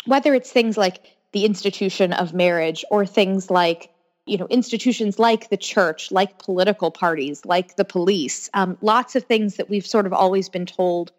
whether 0.05 0.33
it's 0.33 0.51
things 0.51 0.77
like 0.77 1.03
the 1.31 1.45
institution 1.45 2.13
of 2.13 2.33
marriage 2.33 2.85
or 2.89 3.05
things 3.05 3.49
like 3.49 3.89
you 4.25 4.37
know 4.37 4.47
institutions 4.47 5.19
like 5.19 5.49
the 5.49 5.57
church 5.57 6.11
like 6.11 6.39
political 6.39 6.91
parties 6.91 7.45
like 7.45 7.75
the 7.75 7.85
police 7.85 8.49
um, 8.53 8.77
lots 8.81 9.15
of 9.15 9.23
things 9.23 9.57
that 9.57 9.69
we've 9.69 9.85
sort 9.85 10.05
of 10.05 10.13
always 10.13 10.49
been 10.49 10.65
told 10.65 11.11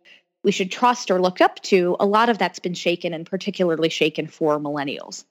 we 0.42 0.52
should 0.52 0.70
trust 0.70 1.10
or 1.10 1.20
look 1.20 1.40
up 1.40 1.60
to 1.62 1.96
a 2.00 2.06
lot 2.06 2.28
of 2.28 2.38
that's 2.38 2.58
been 2.58 2.74
shaken 2.74 3.12
and 3.12 3.26
particularly 3.26 3.88
shaken 3.88 4.26
for 4.26 4.58
millennials 4.58 5.24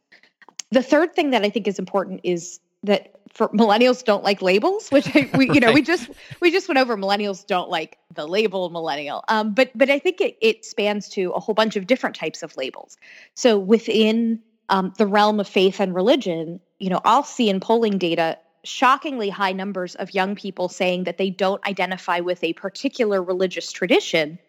the 0.76 0.84
third 0.84 1.16
thing 1.16 1.30
that 1.30 1.44
I 1.44 1.50
think 1.50 1.68
is 1.68 1.80
important 1.80 2.20
is 2.24 2.60
that 2.84 3.14
for 3.30 3.48
millennials 3.50 4.04
don't 4.04 4.24
like 4.24 4.42
labels, 4.42 4.90
which 4.90 5.08
I, 5.16 5.30
we 5.38 5.50
you 5.52 5.62
know 5.62 5.72
we 5.72 5.82
just 5.82 6.10
we 6.42 6.52
just 6.52 6.68
went 6.68 6.78
over 6.78 6.98
millennials 6.98 7.48
don't 7.48 7.70
like 7.70 7.98
the 8.14 8.28
label 8.28 8.70
millennial. 8.70 9.24
Um, 9.30 9.54
but 9.54 9.72
but 9.74 9.90
I 9.90 10.00
think 10.00 10.20
it 10.20 10.38
it 10.42 10.66
spans 10.66 11.08
to 11.10 11.32
a 11.32 11.40
whole 11.40 11.56
bunch 11.56 11.78
of 11.78 11.88
different 11.88 12.16
types 12.16 12.44
of 12.44 12.56
labels. 12.58 12.98
So 13.36 13.58
within 13.58 14.42
um, 14.68 14.94
the 14.98 15.08
realm 15.08 15.40
of 15.40 15.48
faith 15.48 15.80
and 15.80 15.96
religion, 15.96 16.60
you 16.80 16.90
know, 16.90 17.00
I'll 17.06 17.24
see 17.24 17.50
in 17.50 17.62
polling 17.62 17.98
data 17.98 18.38
shockingly 18.66 19.30
high 19.30 19.54
numbers 19.54 19.96
of 19.96 20.14
young 20.14 20.36
people 20.36 20.68
saying 20.68 21.06
that 21.06 21.18
they 21.18 21.30
don't 21.30 21.66
identify 21.66 22.20
with 22.20 22.44
a 22.44 22.52
particular 22.54 23.24
religious 23.24 23.72
tradition 23.72 24.40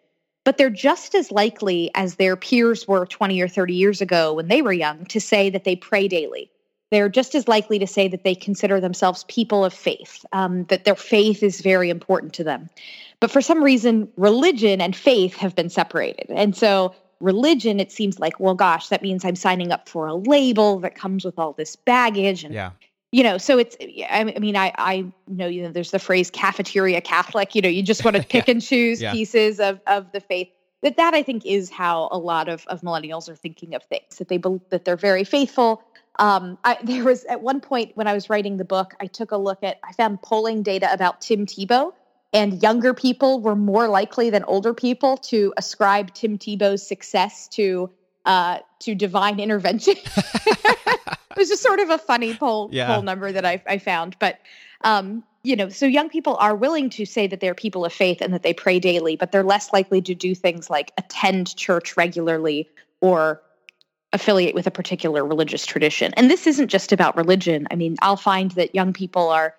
but 0.47 0.59
they're 0.59 0.71
just 0.71 1.17
as 1.17 1.33
likely 1.33 1.91
as 1.97 2.15
their 2.15 2.37
peers 2.37 2.87
were 2.87 3.05
20 3.05 3.43
or 3.43 3.49
30 3.49 3.75
years 3.75 4.01
ago 4.01 4.33
when 4.33 4.47
they 4.47 4.63
were 4.63 4.73
young 4.73 5.05
to 5.07 5.21
say 5.21 5.51
that 5.51 5.65
they 5.65 5.75
pray 5.75 6.07
daily. 6.07 6.49
They're 6.93 7.09
just 7.09 7.35
as 7.35 7.49
likely 7.49 7.81
to 7.81 7.87
say 7.87 8.07
that 8.07 8.23
they 8.23 8.37
consider 8.37 8.79
themselves 8.79 9.25
people 9.25 9.65
of 9.65 9.75
faith, 9.75 10.25
um, 10.33 10.63
that 10.67 10.85
their 10.85 10.95
faith 10.95 11.43
is 11.43 11.63
very 11.63 11.91
important 11.91 12.33
to 12.35 12.45
them. 12.45 12.71
But 13.19 13.33
for 13.33 13.41
some 13.41 13.61
reason, 13.61 14.09
religion 14.17 14.81
and 14.81 14.95
faith 14.95 15.35
have 15.35 15.57
been 15.57 15.69
separated. 15.69 16.31
And 16.31 16.57
so, 16.57 16.95
religion, 17.19 17.81
it 17.81 17.91
seems 17.91 18.21
like, 18.21 18.39
well, 18.39 18.55
gosh, 18.55 18.89
that 18.91 19.03
means 19.03 19.25
I'm 19.25 19.35
signing 19.35 19.73
up 19.73 19.89
for 19.89 20.07
a 20.07 20.15
label 20.15 20.79
that 20.79 20.95
comes 20.95 21.25
with 21.25 21.41
all 21.41 21.55
this 21.55 21.75
baggage. 21.75 22.45
And 22.45 22.55
yeah 22.55 22.71
you 23.13 23.23
know 23.23 23.39
so 23.39 23.59
it's 23.59 23.77
i 24.11 24.25
mean 24.25 24.57
i 24.57 24.73
i 24.79 25.05
know 25.29 25.47
you 25.47 25.63
know 25.63 25.71
there's 25.71 25.91
the 25.91 25.99
phrase 25.99 26.31
cafeteria 26.31 27.01
catholic 27.01 27.55
you 27.55 27.63
know 27.63 27.69
you 27.69 27.83
just 27.83 28.05
want 28.05 28.17
to 28.17 28.23
pick 28.29 28.49
yeah. 28.49 28.53
and 28.53 28.63
choose 28.63 29.01
yeah. 29.01 29.13
pieces 29.13 29.61
of 29.61 29.81
of 29.87 30.11
the 30.13 30.21
faith 30.21 30.49
that 30.83 30.97
that 30.99 31.15
I 31.15 31.23
think 31.23 31.45
is 31.45 31.71
how 31.71 32.09
a 32.13 32.19
lot 32.19 32.49
of, 32.49 32.65
of 32.67 32.83
millennials 32.83 33.29
are 33.29 33.37
thinking 33.37 33.75
of 33.75 33.83
things 33.85 34.19
that 34.19 34.29
they 34.29 34.37
believe 34.37 34.61
that 34.71 34.85
they're 34.85 34.97
very 34.97 35.25
faithful. 35.25 35.83
Um, 36.19 36.59
I, 36.65 36.79
there 36.85 37.05
was 37.05 37.25
at 37.25 37.43
one 37.43 37.61
point 37.61 37.93
when 37.97 38.07
I 38.07 38.13
was 38.13 38.31
writing 38.31 38.57
the 38.57 38.65
book, 38.65 38.95
I 39.01 39.07
took 39.07 39.33
a 39.33 39.37
look 39.37 39.63
at 39.63 39.79
I 39.83 39.93
found 39.93 40.23
polling 40.23 40.63
data 40.63 40.93
about 40.93 41.21
Tim 41.21 41.47
Tebow, 41.47 41.93
and 42.33 42.63
younger 42.63 42.95
people 42.95 43.41
were 43.41 43.57
more 43.57 43.89
likely 43.89 44.31
than 44.31 44.45
older 44.45 44.75
people 44.75 45.17
to 45.19 45.53
ascribe 45.57 46.15
Tim 46.15 46.39
Tebow's 46.39 46.87
success 46.87 47.49
to 47.49 47.91
uh, 48.25 48.59
to 48.81 48.95
divine 48.95 49.41
intervention. 49.41 49.95
it 51.37 51.41
was 51.41 51.49
just 51.49 51.63
sort 51.63 51.81
of 51.81 51.91
a 51.91 51.99
funny 51.99 52.35
poll 52.35 52.71
yeah. 52.73 52.87
poll 52.87 53.03
number 53.03 53.31
that 53.33 53.45
I, 53.45 53.63
I 53.67 53.79
found, 53.79 54.17
but 54.19 54.41
um, 54.83 55.25
you 55.43 55.55
know, 55.55 55.69
so 55.69 55.87
young 55.87 56.09
people 56.09 56.37
are 56.37 56.57
willing 56.57 56.91
to 56.91 57.07
say 57.07 57.27
that 57.29 57.41
they're 57.41 57.55
people 57.55 57.85
of 57.85 57.93
faith 57.93 58.21
and 58.21 58.35
that 58.35 58.43
they 58.43 58.53
pray 58.53 58.81
daily, 58.81 59.17
but 59.17 59.31
they're 59.31 59.45
less 59.45 59.73
likely 59.73 60.03
to 60.03 60.15
do 60.15 60.35
things 60.35 60.69
like 60.69 60.93
attend 60.99 61.55
church 61.57 61.97
regularly 61.97 62.69
or 63.01 63.41
affiliate 64.13 64.55
with 64.55 64.67
a 64.67 64.71
particular 64.71 65.25
religious 65.25 65.65
tradition. 65.65 66.13
And 66.17 66.31
this 66.31 66.47
isn't 66.47 66.69
just 66.69 66.93
about 66.93 67.17
religion. 67.17 67.69
I 67.71 67.77
mean, 67.77 67.97
I'll 68.03 68.17
find 68.17 68.51
that 68.53 68.75
young 68.75 68.93
people 68.93 69.29
are 69.29 69.55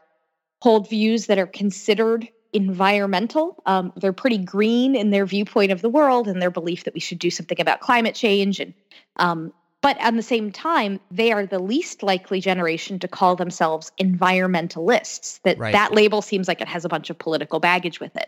hold 0.62 0.90
views 0.90 1.28
that 1.28 1.38
are 1.38 1.48
considered 1.48 2.28
environmental. 2.54 3.62
Um, 3.66 3.94
they're 3.96 4.14
pretty 4.14 4.40
green 4.40 4.96
in 4.96 5.12
their 5.12 5.26
viewpoint 5.26 5.72
of 5.72 5.82
the 5.82 5.90
world 5.90 6.28
and 6.28 6.42
their 6.42 6.52
belief 6.52 6.84
that 6.86 6.94
we 6.94 7.00
should 7.00 7.20
do 7.20 7.30
something 7.30 7.62
about 7.62 7.80
climate 7.80 8.16
change 8.16 8.60
and 8.60 8.74
um, 9.18 9.54
but 9.88 9.96
at 10.02 10.14
the 10.18 10.22
same 10.22 10.52
time, 10.52 11.00
they 11.10 11.32
are 11.32 11.46
the 11.46 11.60
least 11.60 12.04
likely 12.04 12.42
generation 12.42 13.00
to 13.00 13.08
call 13.08 13.38
themselves 13.38 13.90
environmentalists. 13.98 15.40
That 15.44 15.58
right. 15.58 15.72
that 15.72 15.94
label 15.94 16.22
seems 16.22 16.50
like 16.50 16.60
it 16.60 16.68
has 16.68 16.84
a 16.84 16.90
bunch 16.90 17.10
of 17.10 17.18
political 17.18 17.62
baggage 17.62 18.02
with 18.02 18.14
it. 18.18 18.28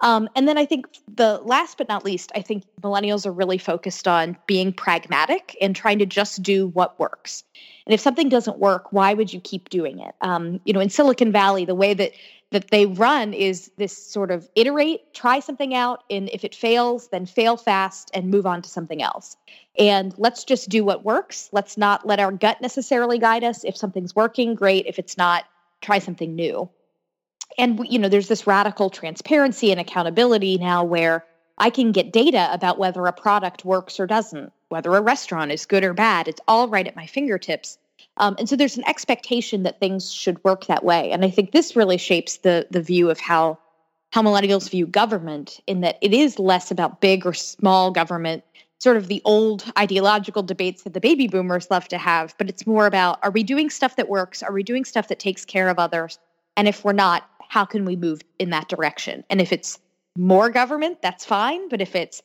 Um, 0.00 0.26
and 0.34 0.48
then 0.48 0.56
I 0.56 0.64
think 0.64 0.86
the 1.14 1.38
last 1.44 1.76
but 1.76 1.86
not 1.90 2.02
least, 2.02 2.32
I 2.34 2.40
think 2.40 2.64
millennials 2.80 3.26
are 3.26 3.30
really 3.30 3.58
focused 3.58 4.08
on 4.08 4.38
being 4.46 4.72
pragmatic 4.72 5.54
and 5.60 5.76
trying 5.76 5.98
to 5.98 6.06
just 6.06 6.42
do 6.42 6.68
what 6.68 6.98
works. 6.98 7.44
And 7.84 7.92
if 7.92 8.00
something 8.00 8.30
doesn't 8.30 8.58
work, 8.58 8.90
why 8.90 9.12
would 9.12 9.34
you 9.34 9.40
keep 9.40 9.68
doing 9.68 10.00
it? 10.00 10.14
Um, 10.22 10.60
you 10.64 10.72
know, 10.72 10.80
in 10.80 10.88
Silicon 10.88 11.30
Valley, 11.30 11.66
the 11.66 11.74
way 11.74 11.92
that 11.92 12.12
that 12.52 12.70
they 12.70 12.86
run 12.86 13.34
is 13.34 13.70
this 13.76 13.96
sort 13.96 14.30
of 14.30 14.48
iterate, 14.54 15.12
try 15.12 15.40
something 15.40 15.74
out, 15.74 16.04
and 16.08 16.30
if 16.32 16.44
it 16.44 16.54
fails, 16.54 17.08
then 17.08 17.26
fail 17.26 17.56
fast 17.56 18.10
and 18.14 18.30
move 18.30 18.46
on 18.46 18.62
to 18.62 18.68
something 18.68 19.02
else. 19.02 19.36
And 19.78 20.14
let's 20.16 20.44
just 20.44 20.68
do 20.68 20.84
what 20.84 21.04
works. 21.04 21.48
Let's 21.52 21.76
not 21.76 22.06
let 22.06 22.20
our 22.20 22.32
gut 22.32 22.60
necessarily 22.60 23.18
guide 23.18 23.42
us. 23.42 23.64
If 23.64 23.76
something's 23.76 24.14
working, 24.14 24.54
great. 24.54 24.86
If 24.86 24.98
it's 24.98 25.18
not, 25.18 25.44
try 25.80 25.98
something 25.98 26.34
new. 26.34 26.70
And 27.58 27.80
you 27.88 27.98
know, 27.98 28.08
there's 28.08 28.28
this 28.28 28.46
radical 28.46 28.90
transparency 28.90 29.70
and 29.72 29.80
accountability 29.80 30.58
now 30.58 30.84
where 30.84 31.24
I 31.58 31.70
can 31.70 31.92
get 31.92 32.12
data 32.12 32.48
about 32.52 32.78
whether 32.78 33.04
a 33.06 33.12
product 33.12 33.64
works 33.64 33.98
or 33.98 34.06
doesn't, 34.06 34.52
whether 34.68 34.94
a 34.94 35.00
restaurant 35.00 35.52
is 35.52 35.66
good 35.66 35.84
or 35.84 35.94
bad. 35.94 36.28
It's 36.28 36.40
all 36.46 36.68
right 36.68 36.86
at 36.86 36.96
my 36.96 37.06
fingertips. 37.06 37.78
Um, 38.18 38.36
and 38.38 38.48
so 38.48 38.56
there's 38.56 38.76
an 38.76 38.88
expectation 38.88 39.62
that 39.64 39.78
things 39.78 40.12
should 40.12 40.42
work 40.44 40.66
that 40.66 40.84
way. 40.84 41.10
And 41.10 41.24
I 41.24 41.30
think 41.30 41.52
this 41.52 41.76
really 41.76 41.98
shapes 41.98 42.38
the 42.38 42.66
the 42.70 42.82
view 42.82 43.10
of 43.10 43.20
how 43.20 43.58
how 44.12 44.22
millennials 44.22 44.70
view 44.70 44.86
government 44.86 45.60
in 45.66 45.80
that 45.82 45.98
it 46.00 46.14
is 46.14 46.38
less 46.38 46.70
about 46.70 47.00
big 47.00 47.26
or 47.26 47.34
small 47.34 47.90
government, 47.90 48.44
sort 48.78 48.96
of 48.96 49.08
the 49.08 49.20
old 49.24 49.64
ideological 49.78 50.42
debates 50.42 50.82
that 50.84 50.94
the 50.94 51.00
baby 51.00 51.28
boomers 51.28 51.70
love 51.70 51.88
to 51.88 51.98
have, 51.98 52.34
but 52.38 52.48
it's 52.48 52.66
more 52.66 52.86
about 52.86 53.18
are 53.22 53.30
we 53.30 53.42
doing 53.42 53.68
stuff 53.68 53.96
that 53.96 54.08
works? 54.08 54.42
Are 54.42 54.52
we 54.52 54.62
doing 54.62 54.84
stuff 54.84 55.08
that 55.08 55.18
takes 55.18 55.44
care 55.44 55.68
of 55.68 55.78
others? 55.78 56.18
And 56.56 56.68
if 56.68 56.84
we're 56.84 56.92
not, 56.92 57.28
how 57.48 57.64
can 57.64 57.84
we 57.84 57.96
move 57.96 58.22
in 58.38 58.50
that 58.50 58.68
direction? 58.68 59.24
And 59.28 59.40
if 59.40 59.52
it's 59.52 59.78
more 60.16 60.50
government, 60.50 61.02
that's 61.02 61.24
fine. 61.24 61.68
But 61.68 61.80
if 61.80 61.94
it's 61.94 62.22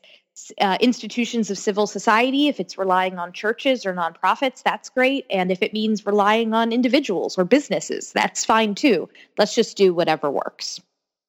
uh, 0.60 0.78
institutions 0.80 1.50
of 1.50 1.58
civil 1.58 1.88
society, 1.88 2.48
if 2.48 2.60
it's 2.60 2.78
relying 2.78 3.20
on 3.20 3.34
churches 3.34 3.86
or 3.86 3.94
nonprofits, 3.94 4.64
that's 4.64 4.90
great. 4.90 5.26
And 5.30 5.52
if 5.52 5.62
it 5.62 5.74
means 5.74 6.06
relying 6.06 6.54
on 6.54 6.72
individuals 6.72 7.38
or 7.38 7.46
businesses, 7.46 8.12
that's 8.14 8.46
fine 8.46 8.76
too. 8.76 9.10
Let's 9.38 9.54
just 9.54 9.78
do 9.78 9.94
whatever 9.94 10.32
works. 10.32 10.80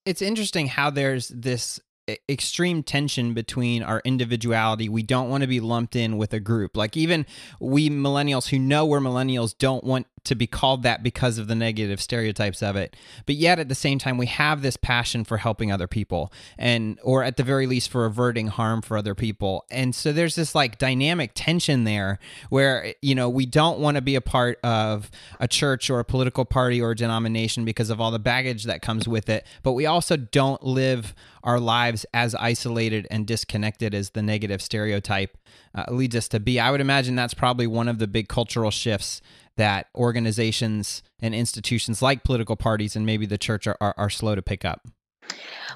It's 0.05 0.23
interesting 0.23 0.67
how 0.67 0.91
there's 0.91 1.29
this 1.29 1.81
extreme 2.29 2.83
tension 2.83 3.33
between 3.33 3.83
our 3.83 4.03
individuality. 4.05 4.89
We 4.89 5.03
don't 5.03 5.29
want 5.29 5.43
to 5.43 5.47
be 5.47 5.61
lumped 5.61 5.95
in 5.95 6.17
with 6.17 6.33
a 6.33 6.41
group. 6.41 6.77
Like 6.77 6.97
even 6.97 7.27
we 7.61 7.91
millennials 7.91 8.49
who 8.49 8.59
know 8.59 8.85
we're 8.87 9.01
millennials 9.01 9.57
don't 9.57 9.85
want 9.85 10.07
to 10.25 10.35
be 10.35 10.47
called 10.47 10.83
that 10.83 11.03
because 11.03 11.39
of 11.39 11.49
the 11.49 11.55
negative 11.55 12.01
stereotypes 12.01 12.63
of 12.63 12.77
it. 12.77 12.97
But 13.27 13.35
yet 13.35 13.59
at 13.59 13.69
the 13.69 13.75
same 13.75 13.99
time 13.99 14.19
we 14.19 14.27
have 14.27 14.63
this 14.63 14.77
passion 14.77 15.25
for 15.25 15.39
helping 15.39 15.73
other 15.73 15.87
people 15.87 16.33
and 16.57 16.99
or 17.03 17.25
at 17.25 17.37
the 17.37 17.43
very 17.43 17.67
least 17.67 17.91
for 17.91 18.05
averting 18.05 18.49
harm 18.49 18.83
for 18.83 18.97
other 18.97 19.15
people. 19.15 19.65
And 19.71 19.95
so 19.95 20.13
there's 20.13 20.35
this 20.35 20.55
like 20.55 20.79
dynamic 20.79 21.33
tension 21.35 21.85
there 21.85 22.19
where 22.51 22.95
you 23.03 23.15
know 23.15 23.29
we 23.29 23.47
don't 23.47 23.81
want 23.81 23.97
to 23.97 24.03
be 24.03 24.15
a 24.15 24.21
part 24.21 24.59
of 24.63 25.11
a 25.41 25.49
church 25.49 25.91
or 25.91 25.99
a 25.99 26.05
political 26.05 26.45
party 26.45 26.81
or 26.81 26.93
a 26.93 26.97
denomination 26.97 27.65
because 27.65 27.91
of 27.91 28.01
all 28.01 28.11
the 28.11 28.19
baggage 28.19 28.65
that 28.65 28.83
comes 28.83 29.09
with 29.09 29.29
it, 29.29 29.47
but 29.63 29.73
we 29.73 29.87
also 29.87 30.17
don't 30.17 30.63
live 30.63 31.15
our 31.43 31.59
lives 31.59 32.07
as 32.15 32.35
isolated 32.37 33.07
and 33.11 33.27
disconnected 33.27 33.95
as 33.95 34.11
the 34.11 34.23
negative 34.23 34.63
stereotype 34.63 35.37
uh, 35.75 35.85
leads 35.89 36.15
us 36.15 36.29
to 36.29 36.39
be. 36.39 36.61
I 36.61 36.71
would 36.71 36.81
imagine 36.81 37.17
that's 37.17 37.35
probably 37.35 37.67
one 37.67 37.89
of 37.89 37.99
the 37.99 38.07
big 38.07 38.29
cultural 38.29 38.71
shifts 38.71 39.21
that 39.57 39.89
organizations 39.95 41.03
and 41.21 41.35
institutions 41.35 42.03
like 42.03 42.25
political 42.25 42.57
parties 42.57 42.97
and 42.97 43.07
maybe 43.07 43.27
the 43.27 43.39
church 43.39 43.67
are, 43.67 43.77
are, 43.81 43.95
are 43.97 44.11
slow 44.11 44.35
to 44.35 44.43
pick 44.43 44.65
up. 44.65 44.87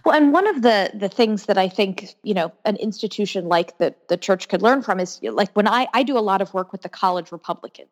Well, 0.05 0.15
and 0.15 0.33
one 0.33 0.47
of 0.47 0.63
the 0.63 0.91
the 0.95 1.09
things 1.09 1.47
that 1.47 1.57
I 1.57 1.69
think 1.69 2.15
you 2.23 2.35
know 2.35 2.53
an 2.65 2.77
institution 2.77 3.49
like 3.49 3.79
the 3.79 3.95
the 4.09 4.17
church 4.17 4.49
could 4.49 4.63
learn 4.63 4.83
from 4.83 5.01
is 5.01 5.21
like 5.23 5.53
when 5.55 5.69
I 5.69 5.87
I 5.95 6.03
do 6.03 6.19
a 6.19 6.21
lot 6.21 6.43
of 6.43 6.53
work 6.53 6.73
with 6.73 6.83
the 6.83 6.89
college 6.89 7.33
Republicans, 7.33 7.89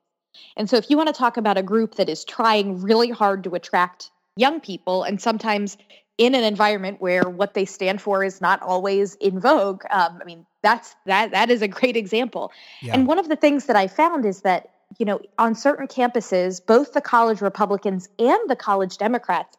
and 0.56 0.68
so 0.68 0.76
if 0.76 0.90
you 0.90 0.96
want 0.96 1.08
to 1.08 1.14
talk 1.14 1.36
about 1.36 1.56
a 1.56 1.62
group 1.62 1.94
that 1.94 2.08
is 2.08 2.24
trying 2.24 2.80
really 2.82 3.10
hard 3.10 3.44
to 3.44 3.54
attract 3.54 4.10
young 4.36 4.60
people 4.60 5.04
and 5.04 5.20
sometimes 5.20 5.76
in 6.18 6.34
an 6.34 6.44
environment 6.44 7.00
where 7.00 7.22
what 7.22 7.54
they 7.54 7.64
stand 7.64 8.00
for 8.00 8.22
is 8.22 8.40
not 8.40 8.62
always 8.62 9.14
in 9.16 9.38
vogue 9.38 9.84
um, 9.90 10.18
i 10.20 10.24
mean 10.24 10.44
that's 10.62 10.94
that 11.06 11.30
that 11.30 11.50
is 11.50 11.62
a 11.62 11.68
great 11.68 11.96
example 11.96 12.50
yeah. 12.82 12.94
and 12.94 13.06
one 13.06 13.18
of 13.18 13.28
the 13.28 13.36
things 13.36 13.66
that 13.66 13.76
i 13.76 13.86
found 13.86 14.24
is 14.24 14.42
that 14.42 14.70
you 14.98 15.06
know 15.06 15.20
on 15.38 15.54
certain 15.54 15.86
campuses 15.86 16.64
both 16.64 16.92
the 16.92 17.00
college 17.00 17.40
republicans 17.40 18.08
and 18.18 18.38
the 18.48 18.56
college 18.56 18.96
democrats 18.98 19.56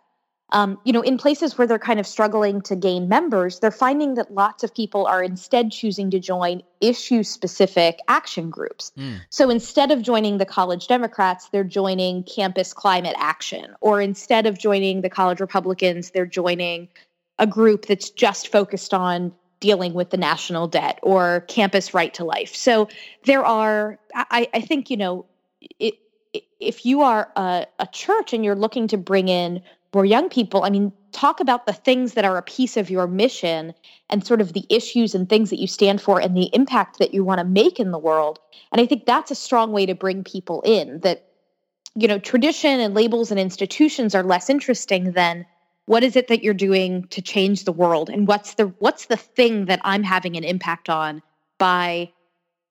um, 0.51 0.79
you 0.83 0.93
know, 0.93 1.01
in 1.01 1.17
places 1.17 1.57
where 1.57 1.65
they're 1.65 1.79
kind 1.79 1.99
of 1.99 2.05
struggling 2.05 2.61
to 2.61 2.75
gain 2.75 3.09
members, 3.09 3.59
they're 3.59 3.71
finding 3.71 4.13
that 4.15 4.33
lots 4.33 4.63
of 4.63 4.73
people 4.73 5.07
are 5.07 5.23
instead 5.23 5.71
choosing 5.71 6.11
to 6.11 6.19
join 6.19 6.61
issue 6.79 7.23
specific 7.23 7.99
action 8.07 8.51
groups. 8.51 8.91
Mm. 8.97 9.21
So 9.29 9.49
instead 9.49 9.91
of 9.91 10.03
joining 10.03 10.37
the 10.37 10.45
college 10.45 10.87
Democrats, 10.87 11.49
they're 11.49 11.63
joining 11.63 12.23
Campus 12.23 12.73
Climate 12.73 13.15
Action. 13.17 13.75
Or 13.81 13.99
instead 13.99 14.45
of 14.45 14.59
joining 14.59 15.01
the 15.01 15.09
college 15.09 15.39
Republicans, 15.39 16.11
they're 16.11 16.27
joining 16.27 16.89
a 17.39 17.47
group 17.47 17.87
that's 17.87 18.11
just 18.11 18.49
focused 18.49 18.93
on 18.93 19.33
dealing 19.59 19.93
with 19.93 20.09
the 20.09 20.17
national 20.17 20.67
debt 20.67 20.99
or 21.01 21.41
campus 21.47 21.93
right 21.93 22.13
to 22.13 22.23
life. 22.23 22.55
So 22.55 22.89
there 23.25 23.43
are, 23.45 23.97
I, 24.13 24.47
I 24.53 24.61
think, 24.61 24.89
you 24.89 24.97
know, 24.97 25.25
it, 25.79 25.95
if 26.59 26.85
you 26.85 27.01
are 27.01 27.31
a, 27.35 27.65
a 27.79 27.87
church 27.87 28.33
and 28.33 28.43
you're 28.43 28.55
looking 28.55 28.87
to 28.89 28.97
bring 28.97 29.27
in 29.27 29.61
more 29.93 30.05
young 30.05 30.29
people, 30.29 30.63
I 30.63 30.69
mean, 30.69 30.91
talk 31.13 31.39
about 31.39 31.65
the 31.65 31.73
things 31.73 32.13
that 32.13 32.25
are 32.25 32.37
a 32.37 32.41
piece 32.41 32.75
of 32.75 32.89
your 32.89 33.07
mission 33.07 33.73
and 34.09 34.25
sort 34.25 34.41
of 34.41 34.51
the 34.51 34.65
issues 34.69 35.15
and 35.15 35.29
things 35.29 35.49
that 35.49 35.59
you 35.59 35.67
stand 35.67 36.01
for 36.01 36.19
and 36.19 36.35
the 36.35 36.49
impact 36.53 36.99
that 36.99 37.13
you 37.13 37.23
want 37.23 37.39
to 37.39 37.45
make 37.45 37.79
in 37.79 37.91
the 37.91 37.97
world. 37.97 38.39
And 38.73 38.81
I 38.81 38.85
think 38.85 39.05
that's 39.05 39.31
a 39.31 39.35
strong 39.35 39.71
way 39.71 39.85
to 39.85 39.95
bring 39.95 40.25
people 40.25 40.61
in 40.65 40.99
that, 40.99 41.25
you 41.95 42.09
know, 42.09 42.19
tradition 42.19 42.81
and 42.81 42.93
labels 42.93 43.31
and 43.31 43.39
institutions 43.39 44.13
are 44.13 44.23
less 44.23 44.49
interesting 44.49 45.13
than 45.13 45.45
what 45.85 46.03
is 46.03 46.15
it 46.15 46.27
that 46.27 46.43
you're 46.43 46.53
doing 46.53 47.07
to 47.09 47.21
change 47.21 47.63
the 47.63 47.71
world 47.71 48.09
and 48.09 48.27
what's 48.27 48.55
the 48.55 48.67
what's 48.79 49.05
the 49.05 49.17
thing 49.17 49.65
that 49.65 49.79
I'm 49.83 50.03
having 50.03 50.35
an 50.35 50.43
impact 50.43 50.89
on 50.89 51.21
by 51.57 52.11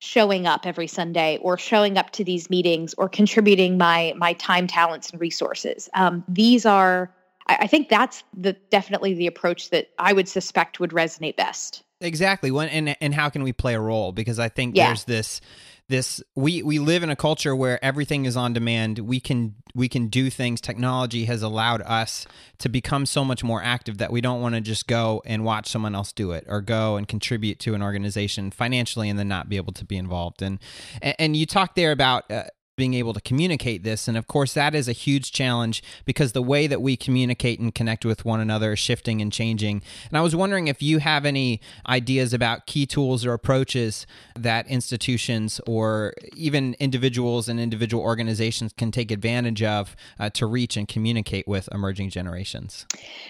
showing 0.04 0.46
up 0.46 0.66
every 0.66 0.86
Sunday 0.86 1.38
or 1.40 1.56
showing 1.56 1.96
up 1.96 2.10
to 2.10 2.24
these 2.24 2.50
meetings 2.50 2.94
or 2.94 3.08
contributing 3.08 3.78
my 3.78 4.12
my 4.16 4.34
time, 4.34 4.66
talents, 4.66 5.10
and 5.10 5.20
resources. 5.20 5.88
Um, 5.94 6.22
these 6.28 6.66
are, 6.66 7.14
I, 7.46 7.58
I, 7.60 7.66
think, 7.66 7.88
that's 7.88 8.22
the 8.36 8.52
definitely 8.70 9.14
the 9.14 9.26
approach 9.26 9.70
that 9.70 9.88
I 9.98 10.12
would 10.12 10.28
suspect 10.28 10.78
would 10.78 10.90
resonate 10.90 11.36
best. 11.36 11.82
Exactly. 12.00 12.50
When 12.50 12.68
and 12.68 12.96
and 13.00 13.14
how 13.14 13.30
can 13.30 13.42
we 13.42 13.52
play 13.52 13.74
a 13.74 13.80
role? 13.80 14.12
Because 14.12 14.38
I 14.38 14.48
think 14.48 14.76
yeah. 14.76 14.88
there's 14.88 15.04
this 15.04 15.40
this 15.88 16.22
we 16.34 16.62
we 16.62 16.78
live 16.78 17.02
in 17.02 17.10
a 17.10 17.16
culture 17.16 17.54
where 17.54 17.82
everything 17.84 18.24
is 18.24 18.36
on 18.36 18.52
demand. 18.52 18.98
We 19.00 19.20
can 19.20 19.54
we 19.74 19.88
can 19.88 20.08
do 20.08 20.30
things. 20.30 20.60
Technology 20.60 21.26
has 21.26 21.42
allowed 21.42 21.82
us 21.82 22.26
to 22.58 22.68
become 22.68 23.04
so 23.06 23.24
much 23.24 23.44
more 23.44 23.62
active 23.62 23.98
that 23.98 24.10
we 24.10 24.20
don't 24.20 24.40
want 24.40 24.54
to 24.54 24.60
just 24.60 24.86
go 24.86 25.22
and 25.26 25.44
watch 25.44 25.68
someone 25.68 25.94
else 25.94 26.12
do 26.12 26.32
it 26.32 26.44
or 26.48 26.60
go 26.60 26.96
and 26.96 27.06
contribute 27.06 27.58
to 27.60 27.74
an 27.74 27.82
organization 27.82 28.50
financially 28.50 29.10
and 29.10 29.18
then 29.18 29.28
not 29.28 29.48
be 29.48 29.56
able 29.56 29.72
to 29.74 29.84
be 29.84 29.96
involved. 29.96 30.40
And 30.40 30.58
and, 31.02 31.16
and 31.18 31.36
you 31.36 31.44
talked 31.44 31.76
there 31.76 31.92
about 31.92 32.30
uh, 32.30 32.44
being 32.76 32.94
able 32.94 33.12
to 33.14 33.20
communicate 33.20 33.82
this. 33.84 34.08
And 34.08 34.16
of 34.16 34.26
course, 34.26 34.54
that 34.54 34.74
is 34.74 34.88
a 34.88 34.92
huge 34.92 35.32
challenge 35.32 35.82
because 36.04 36.32
the 36.32 36.42
way 36.42 36.66
that 36.66 36.82
we 36.82 36.96
communicate 36.96 37.60
and 37.60 37.74
connect 37.74 38.04
with 38.04 38.24
one 38.24 38.40
another 38.40 38.72
is 38.72 38.78
shifting 38.78 39.20
and 39.20 39.32
changing. 39.32 39.82
And 40.08 40.18
I 40.18 40.20
was 40.22 40.34
wondering 40.34 40.68
if 40.68 40.82
you 40.82 40.98
have 40.98 41.24
any 41.24 41.60
ideas 41.88 42.32
about 42.32 42.66
key 42.66 42.86
tools 42.86 43.24
or 43.24 43.32
approaches 43.32 44.06
that 44.36 44.66
institutions 44.68 45.60
or 45.66 46.14
even 46.34 46.74
individuals 46.80 47.48
and 47.48 47.60
individual 47.60 48.02
organizations 48.02 48.72
can 48.72 48.90
take 48.90 49.10
advantage 49.10 49.62
of 49.62 49.94
uh, 50.18 50.30
to 50.30 50.46
reach 50.46 50.76
and 50.76 50.88
communicate 50.88 51.46
with 51.46 51.68
emerging 51.72 52.10
generations. 52.10 52.86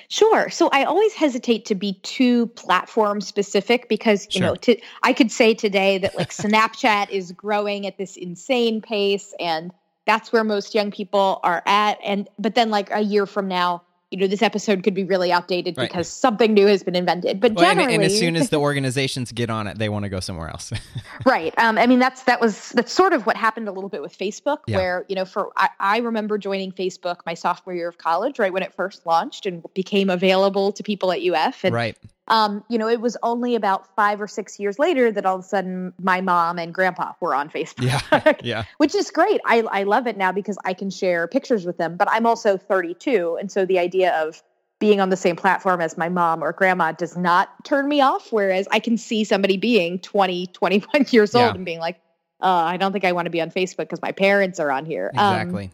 Sure. 0.09 0.49
So 0.49 0.69
I 0.73 0.85
always 0.85 1.13
hesitate 1.15 1.65
to 1.67 1.75
be 1.75 1.95
too 2.03 2.47
platform 2.49 3.21
specific 3.21 3.89
because, 3.89 4.27
you 4.27 4.39
sure. 4.39 4.49
know, 4.49 4.55
to, 4.57 4.77
I 5.03 5.13
could 5.13 5.31
say 5.31 5.55
today 5.55 5.99
that 5.99 6.17
like 6.17 6.31
Snapchat 6.31 7.11
is 7.11 7.33
growing 7.33 7.87
at 7.87 7.99
this 7.99 8.17
insane 8.17 8.81
pace 8.81 9.34
and 9.39 9.73
that's 10.07 10.33
where 10.33 10.45
most 10.45 10.75
young 10.75 10.91
people 10.91 11.41
are 11.43 11.63
at 11.67 11.99
and 12.05 12.29
but 12.39 12.55
then 12.55 12.71
like 12.71 12.91
a 12.91 13.01
year 13.01 13.27
from 13.27 13.49
now 13.49 13.83
you 14.11 14.21
know 14.21 14.27
this 14.29 14.43
episode 14.43 14.85
could 14.85 14.95
be 14.95 15.03
really 15.03 15.33
outdated 15.33 15.77
right. 15.77 15.89
because 15.89 16.09
something 16.09 16.55
new 16.55 16.67
has 16.67 16.85
been 16.85 16.95
invented 16.95 17.41
but 17.41 17.53
well, 17.55 17.65
generally 17.65 17.95
and, 17.95 18.05
and, 18.05 18.13
as 18.13 18.17
soon 18.17 18.37
as 18.37 18.49
the 18.51 18.57
organizations 18.61 19.33
get 19.33 19.51
on 19.51 19.67
it 19.67 19.79
they 19.79 19.89
want 19.89 20.05
to 20.05 20.09
go 20.09 20.21
somewhere 20.21 20.49
else 20.49 20.73
right 21.27 21.53
um, 21.59 21.77
i 21.79 21.87
mean 21.87 21.99
that's 21.99 22.23
that 22.23 22.41
was 22.41 22.71
that's 22.71 22.93
sort 22.93 23.13
of 23.13 23.27
what 23.27 23.37
happened 23.37 23.67
a 23.67 23.73
little 23.73 23.91
bit 23.91 24.03
with 24.03 24.17
facebook 24.17 24.59
yeah. 24.67 24.77
where 24.77 25.05
you 25.09 25.17
know 25.17 25.25
for 25.25 25.51
I, 25.57 25.69
I 25.81 25.99
remember 25.99 26.39
joining 26.39 26.71
facebook 26.71 27.17
my 27.27 27.35
sophomore 27.35 27.75
year 27.75 27.89
of 27.89 27.99
college 27.99 28.39
right 28.39 28.53
when 28.53 28.63
it 28.63 28.73
first 28.73 29.05
launched 29.05 29.47
and 29.47 29.65
became 29.75 30.11
available 30.11 30.71
to 30.73 30.83
people 30.83 31.11
at 31.11 31.21
uf 31.21 31.65
and 31.65 31.75
right 31.75 31.97
um, 32.29 32.65
you 32.69 32.79
know, 32.79 32.89
it 32.89 33.01
was 33.01 33.17
only 33.23 33.55
about 33.55 33.95
five 33.95 34.21
or 34.21 34.27
six 34.27 34.59
years 34.59 34.79
later 34.79 35.13
that 35.13 35.27
all 35.27 35.37
of 35.37 35.41
a 35.41 35.47
sudden 35.47 35.93
my 36.01 36.21
mom 36.21 36.59
and 36.59 36.73
grandpa 36.73 37.13
were 37.21 37.35
on 37.35 37.51
Facebook. 37.51 38.03
Yeah. 38.13 38.33
yeah. 38.43 38.65
Which 38.79 38.95
is 38.95 39.11
great. 39.11 39.41
I, 39.45 39.61
I 39.71 39.83
love 39.83 40.07
it 40.07 40.17
now 40.17 40.33
because 40.33 40.57
I 40.65 40.73
can 40.73 40.91
share 40.91 41.27
pictures 41.29 41.67
with 41.67 41.77
them, 41.77 41.97
but 41.97 42.09
I'm 42.11 42.25
also 42.25 42.57
32. 42.57 43.37
And 43.39 43.53
so 43.53 43.67
the 43.67 43.79
idea 43.79 44.15
of 44.15 44.43
being 44.81 45.01
on 45.01 45.11
the 45.11 45.17
same 45.17 45.37
platform 45.37 45.81
as 45.81 45.99
my 45.99 46.09
mom 46.09 46.43
or 46.43 46.53
grandma 46.53 46.93
does 46.93 47.17
not 47.17 47.65
turn 47.65 47.89
me 47.89 48.01
off. 48.01 48.33
Whereas 48.33 48.67
I 48.71 48.81
can 48.81 48.97
see 48.97 49.25
somebody 49.25 49.57
being 49.57 49.99
20, 49.99 50.47
21 50.49 51.07
years 51.11 51.35
yeah. 51.35 51.47
old 51.47 51.57
and 51.57 51.65
being 51.65 51.79
like, 51.79 52.01
uh, 52.41 52.47
I 52.47 52.77
don't 52.79 52.93
think 52.93 53.05
I 53.05 53.13
want 53.13 53.27
to 53.27 53.31
be 53.31 53.41
on 53.41 53.51
Facebook 53.51 53.77
because 53.79 54.03
my 54.03 54.13
parents 54.13 54.59
are 54.61 54.71
on 54.71 54.85
here. 54.87 55.11
Um, 55.17 55.35
exactly. 55.35 55.65
Um, 55.67 55.71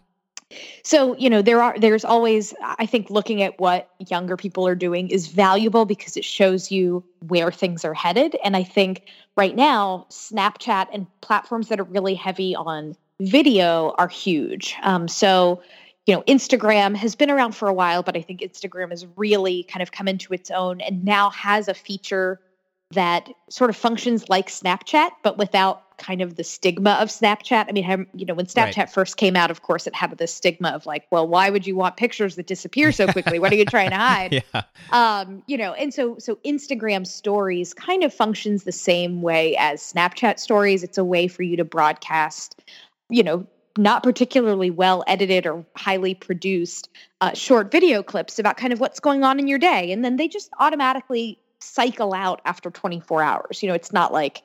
so, 0.83 1.17
you 1.17 1.31
know, 1.31 1.43
there 1.43 1.63
are 1.63 1.79
there's 1.79 2.05
always 2.05 2.55
I 2.63 2.87
think 2.87 3.11
looking 3.11 3.43
at 3.43 3.59
what 3.61 3.89
younger 3.99 4.37
people 4.37 4.67
are 4.67 4.75
doing 4.75 5.09
is 5.09 5.29
valuable 5.29 5.85
because 5.85 6.17
it 6.17 6.25
shows 6.25 6.71
you 6.71 7.05
where 7.29 7.53
things 7.53 7.85
are 7.85 7.95
headed 7.95 8.37
and 8.43 8.57
I 8.57 8.65
think 8.65 9.03
right 9.37 9.55
now 9.55 10.07
Snapchat 10.11 10.89
and 10.93 11.07
platforms 11.21 11.69
that 11.69 11.79
are 11.79 11.85
really 11.85 12.15
heavy 12.15 12.55
on 12.55 12.97
video 13.21 13.95
are 13.99 14.09
huge. 14.09 14.75
Um, 14.83 15.07
so, 15.07 15.63
you 16.07 16.15
know, 16.15 16.23
Instagram 16.23 16.97
has 16.97 17.15
been 17.15 17.31
around 17.31 17.53
for 17.53 17.69
a 17.69 17.75
while, 17.75 18.03
but 18.03 18.17
I 18.17 18.23
think 18.23 18.41
Instagram 18.41 18.91
has 18.91 19.07
really 19.17 19.65
kind 19.65 19.83
of 19.83 19.93
come 19.93 20.09
into 20.09 20.33
its 20.33 20.51
own 20.51 20.81
and 20.81 21.05
now 21.05 21.31
has 21.31 21.69
a 21.69 21.75
feature 21.75 22.41
that 22.93 23.31
sort 23.49 23.71
of 23.71 23.77
functions 23.77 24.29
like 24.29 24.49
Snapchat, 24.49 25.11
but 25.23 25.39
without 25.39 25.90
kind 26.01 26.23
of 26.23 26.35
the 26.35 26.43
stigma 26.43 26.93
of 27.01 27.09
Snapchat. 27.09 27.67
I 27.69 27.73
mean, 27.73 28.07
you 28.15 28.27
know, 28.27 28.35
when 28.35 28.47
Snapchat 28.47 28.77
right. 28.77 28.91
first 28.91 29.17
came 29.17 29.37
out, 29.37 29.51
of 29.51 29.63
course, 29.63 29.87
it 29.87 29.95
had 29.95 30.17
this 30.19 30.35
stigma 30.35 30.71
of 30.71 30.87
like, 30.87 31.07
well, 31.11 31.29
why 31.29 31.51
would 31.51 31.67
you 31.67 31.77
want 31.77 31.97
pictures 31.97 32.35
that 32.37 32.47
disappear 32.47 32.91
so 32.91 33.07
quickly? 33.13 33.39
what 33.39 33.53
are 33.53 33.57
you 33.57 33.65
trying 33.65 33.91
to 33.91 33.97
hide? 33.97 34.43
yeah. 34.55 34.63
Um, 34.93 35.43
you 35.47 35.57
know, 35.57 35.75
and 35.75 35.95
so 35.95 36.17
so 36.19 36.37
Instagram 36.45 37.07
stories 37.07 37.75
kind 37.75 38.03
of 38.03 38.13
functions 38.13 38.65
the 38.65 38.73
same 38.73 39.23
way 39.23 39.57
as 39.57 39.81
Snapchat 39.81 40.41
stories. 40.41 40.83
It's 40.83 40.99
a 40.99 41.05
way 41.05 41.29
for 41.29 41.43
you 41.43 41.57
to 41.57 41.65
broadcast, 41.65 42.63
you 43.11 43.23
know, 43.23 43.47
not 43.79 44.03
particularly 44.03 44.71
well 44.71 45.05
edited 45.07 45.47
or 45.47 45.65
highly 45.77 46.15
produced 46.15 46.89
uh, 47.21 47.35
short 47.35 47.71
video 47.71 48.03
clips 48.03 48.39
about 48.39 48.57
kind 48.57 48.73
of 48.73 48.81
what's 48.81 49.01
going 49.01 49.23
on 49.23 49.39
in 49.39 49.47
your 49.47 49.59
day. 49.59 49.93
And 49.93 50.05
then 50.05 50.17
they 50.17 50.27
just 50.27 50.51
automatically 50.59 51.39
cycle 51.61 52.15
out 52.15 52.41
after 52.45 52.71
24 52.71 53.23
hours. 53.23 53.63
You 53.63 53.69
know, 53.69 53.75
it's 53.75 53.93
not 53.93 54.13
like 54.13 54.43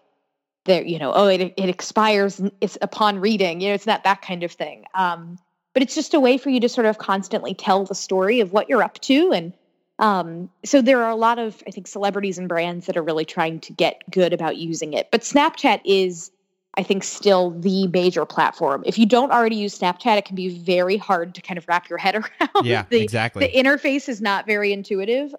they're, 0.65 0.83
you 0.83 0.99
know, 0.99 1.13
oh, 1.13 1.27
it, 1.27 1.53
it 1.55 1.69
expires 1.69 2.41
it's 2.59 2.77
upon 2.81 3.19
reading. 3.19 3.61
You 3.61 3.69
know, 3.69 3.75
it's 3.75 3.85
not 3.85 4.03
that 4.03 4.21
kind 4.21 4.43
of 4.43 4.51
thing. 4.51 4.85
Um, 4.93 5.37
but 5.73 5.83
it's 5.83 5.95
just 5.95 6.13
a 6.13 6.19
way 6.19 6.37
for 6.37 6.49
you 6.49 6.59
to 6.59 6.69
sort 6.69 6.87
of 6.87 6.97
constantly 6.97 7.53
tell 7.53 7.85
the 7.85 7.95
story 7.95 8.39
of 8.39 8.51
what 8.51 8.69
you're 8.69 8.83
up 8.83 8.99
to. 9.01 9.31
And 9.31 9.53
um, 9.99 10.49
so 10.63 10.81
there 10.81 11.03
are 11.03 11.09
a 11.09 11.15
lot 11.15 11.37
of, 11.37 11.61
I 11.67 11.71
think, 11.71 11.87
celebrities 11.87 12.37
and 12.37 12.49
brands 12.49 12.87
that 12.87 12.97
are 12.97 13.03
really 13.03 13.25
trying 13.25 13.59
to 13.61 13.73
get 13.73 14.01
good 14.09 14.33
about 14.33 14.57
using 14.57 14.93
it. 14.93 15.09
But 15.11 15.21
Snapchat 15.21 15.81
is, 15.85 16.31
I 16.75 16.83
think, 16.83 17.03
still 17.03 17.51
the 17.51 17.87
major 17.87 18.25
platform. 18.25 18.83
If 18.85 18.97
you 18.97 19.05
don't 19.05 19.31
already 19.31 19.57
use 19.57 19.77
Snapchat, 19.77 20.17
it 20.17 20.25
can 20.25 20.35
be 20.35 20.49
very 20.49 20.97
hard 20.97 21.35
to 21.35 21.41
kind 21.41 21.57
of 21.57 21.67
wrap 21.67 21.89
your 21.89 21.99
head 21.99 22.15
around. 22.41 22.65
Yeah, 22.65 22.85
the, 22.89 23.01
exactly. 23.01 23.45
The 23.45 23.53
interface 23.53 24.09
is 24.09 24.21
not 24.21 24.45
very 24.45 24.73
intuitive 24.73 25.35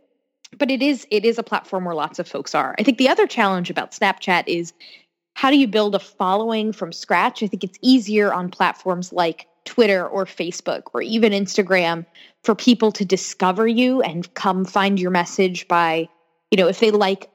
but 0.59 0.71
it 0.71 0.83
is 0.83 1.07
it 1.11 1.25
is 1.25 1.39
a 1.39 1.43
platform 1.43 1.85
where 1.85 1.95
lots 1.95 2.19
of 2.19 2.29
folks 2.29 2.55
are. 2.55 2.75
I 2.79 2.83
think 2.83 2.99
the 2.99 3.09
other 3.09 3.27
challenge 3.27 3.69
about 3.69 3.93
Snapchat 3.93 4.45
is 4.47 4.73
how 5.37 5.51
do 5.51 5.59
you 5.59 5.69
build 5.69 5.95
a 5.95 5.99
following 5.99 6.73
from 6.73 6.93
scratch? 6.93 7.43
I 7.43 7.47
think 7.47 7.63
it's 7.63 7.79
easier 7.83 8.33
on 8.33 8.49
platforms 8.49 9.13
like 9.13 9.47
Twitter 9.67 10.09
or 10.09 10.25
Facebook 10.25 10.85
or 10.95 11.03
even 11.03 11.33
Instagram 11.33 12.07
for 12.43 12.55
people 12.55 12.91
to 12.93 13.05
discover 13.05 13.69
you 13.69 14.01
and 14.01 14.33
come 14.33 14.65
find 14.65 14.99
your 14.99 15.11
message 15.11 15.69
by, 15.69 16.09
you 16.51 16.57
know, 16.57 16.69
if 16.69 16.81
they 16.81 16.91
like 16.91 17.29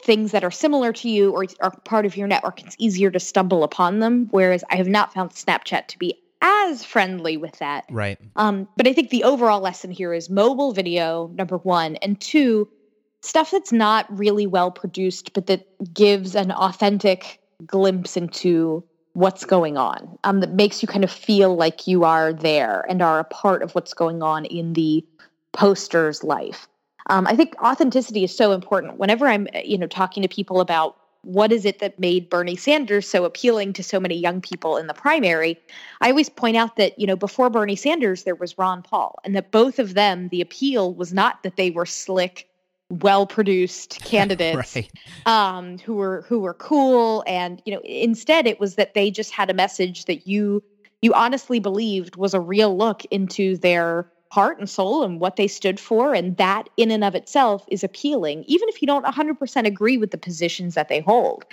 things 0.00 0.30
that 0.30 0.44
are 0.44 0.52
similar 0.52 0.92
to 0.92 1.08
you 1.10 1.32
or 1.32 1.44
are 1.60 1.76
part 1.80 2.06
of 2.06 2.16
your 2.16 2.28
network, 2.28 2.62
it's 2.62 2.76
easier 2.78 3.10
to 3.10 3.18
stumble 3.18 3.64
upon 3.64 3.98
them. 3.98 4.28
Whereas 4.30 4.62
I 4.70 4.76
have 4.76 4.86
not 4.86 5.12
found 5.12 5.30
Snapchat 5.30 5.88
to 5.88 5.98
be 5.98 6.14
as 6.40 6.84
friendly 6.84 7.36
with 7.36 7.58
that. 7.58 7.84
Right. 7.90 8.16
Um, 8.36 8.68
but 8.76 8.86
I 8.86 8.92
think 8.92 9.10
the 9.10 9.24
overall 9.24 9.60
lesson 9.60 9.90
here 9.90 10.14
is 10.14 10.30
mobile 10.30 10.72
video, 10.72 11.32
number 11.34 11.58
one, 11.58 11.96
and 11.96 12.20
two, 12.20 12.68
stuff 13.24 13.50
that's 13.50 13.72
not 13.72 14.06
really 14.16 14.46
well 14.46 14.70
produced, 14.70 15.32
but 15.32 15.46
that 15.46 15.66
gives 15.94 16.34
an 16.34 16.52
authentic 16.52 17.40
glimpse 17.66 18.16
into 18.16 18.84
what's 19.14 19.44
going 19.44 19.76
on, 19.76 20.18
um, 20.24 20.40
that 20.40 20.52
makes 20.54 20.82
you 20.82 20.88
kind 20.88 21.04
of 21.04 21.10
feel 21.10 21.54
like 21.54 21.86
you 21.86 22.04
are 22.04 22.32
there 22.32 22.84
and 22.88 23.00
are 23.00 23.20
a 23.20 23.24
part 23.24 23.62
of 23.62 23.74
what's 23.74 23.94
going 23.94 24.22
on 24.22 24.44
in 24.44 24.72
the 24.72 25.04
poster's 25.52 26.24
life. 26.24 26.66
Um, 27.10 27.26
I 27.26 27.36
think 27.36 27.54
authenticity 27.62 28.24
is 28.24 28.36
so 28.36 28.52
important. 28.52 28.98
Whenever 28.98 29.28
I'm, 29.28 29.46
you 29.64 29.78
know, 29.78 29.86
talking 29.86 30.22
to 30.22 30.28
people 30.28 30.60
about 30.60 30.96
what 31.22 31.52
is 31.52 31.64
it 31.64 31.78
that 31.78 31.98
made 31.98 32.28
Bernie 32.28 32.56
Sanders 32.56 33.08
so 33.08 33.24
appealing 33.24 33.72
to 33.74 33.82
so 33.82 34.00
many 34.00 34.16
young 34.16 34.40
people 34.40 34.76
in 34.76 34.88
the 34.88 34.94
primary? 34.94 35.58
I 36.00 36.10
always 36.10 36.28
point 36.28 36.56
out 36.56 36.76
that, 36.76 36.98
you 36.98 37.06
know, 37.06 37.16
before 37.16 37.50
Bernie 37.50 37.76
Sanders, 37.76 38.24
there 38.24 38.34
was 38.34 38.58
Ron 38.58 38.82
Paul, 38.82 39.18
and 39.24 39.34
that 39.36 39.50
both 39.50 39.78
of 39.78 39.94
them, 39.94 40.28
the 40.28 40.40
appeal 40.40 40.92
was 40.92 41.12
not 41.12 41.42
that 41.42 41.56
they 41.56 41.70
were 41.70 41.86
slick, 41.86 42.48
well 43.02 43.26
produced 43.26 44.00
candidates 44.04 44.76
right. 44.76 44.90
um, 45.26 45.78
who 45.78 45.94
were 45.94 46.24
who 46.28 46.40
were 46.40 46.54
cool 46.54 47.22
and 47.26 47.62
you 47.64 47.72
know 47.72 47.80
instead 47.84 48.46
it 48.46 48.60
was 48.60 48.74
that 48.76 48.94
they 48.94 49.10
just 49.10 49.32
had 49.32 49.50
a 49.50 49.54
message 49.54 50.04
that 50.06 50.26
you 50.26 50.62
you 51.02 51.12
honestly 51.12 51.60
believed 51.60 52.16
was 52.16 52.34
a 52.34 52.40
real 52.40 52.76
look 52.76 53.04
into 53.06 53.56
their 53.58 54.06
heart 54.34 54.58
and 54.58 54.68
soul 54.68 55.04
and 55.04 55.20
what 55.20 55.36
they 55.36 55.46
stood 55.46 55.78
for. 55.78 56.12
And 56.12 56.36
that, 56.38 56.68
in 56.76 56.90
and 56.90 57.04
of 57.04 57.14
itself, 57.14 57.64
is 57.68 57.84
appealing, 57.84 58.42
even 58.48 58.68
if 58.68 58.82
you 58.82 58.86
don't 58.86 59.06
100% 59.06 59.64
agree 59.64 59.96
with 59.96 60.10
the 60.10 60.18
positions 60.18 60.74
that 60.74 60.88
they 60.88 61.00
hold. 61.00 61.44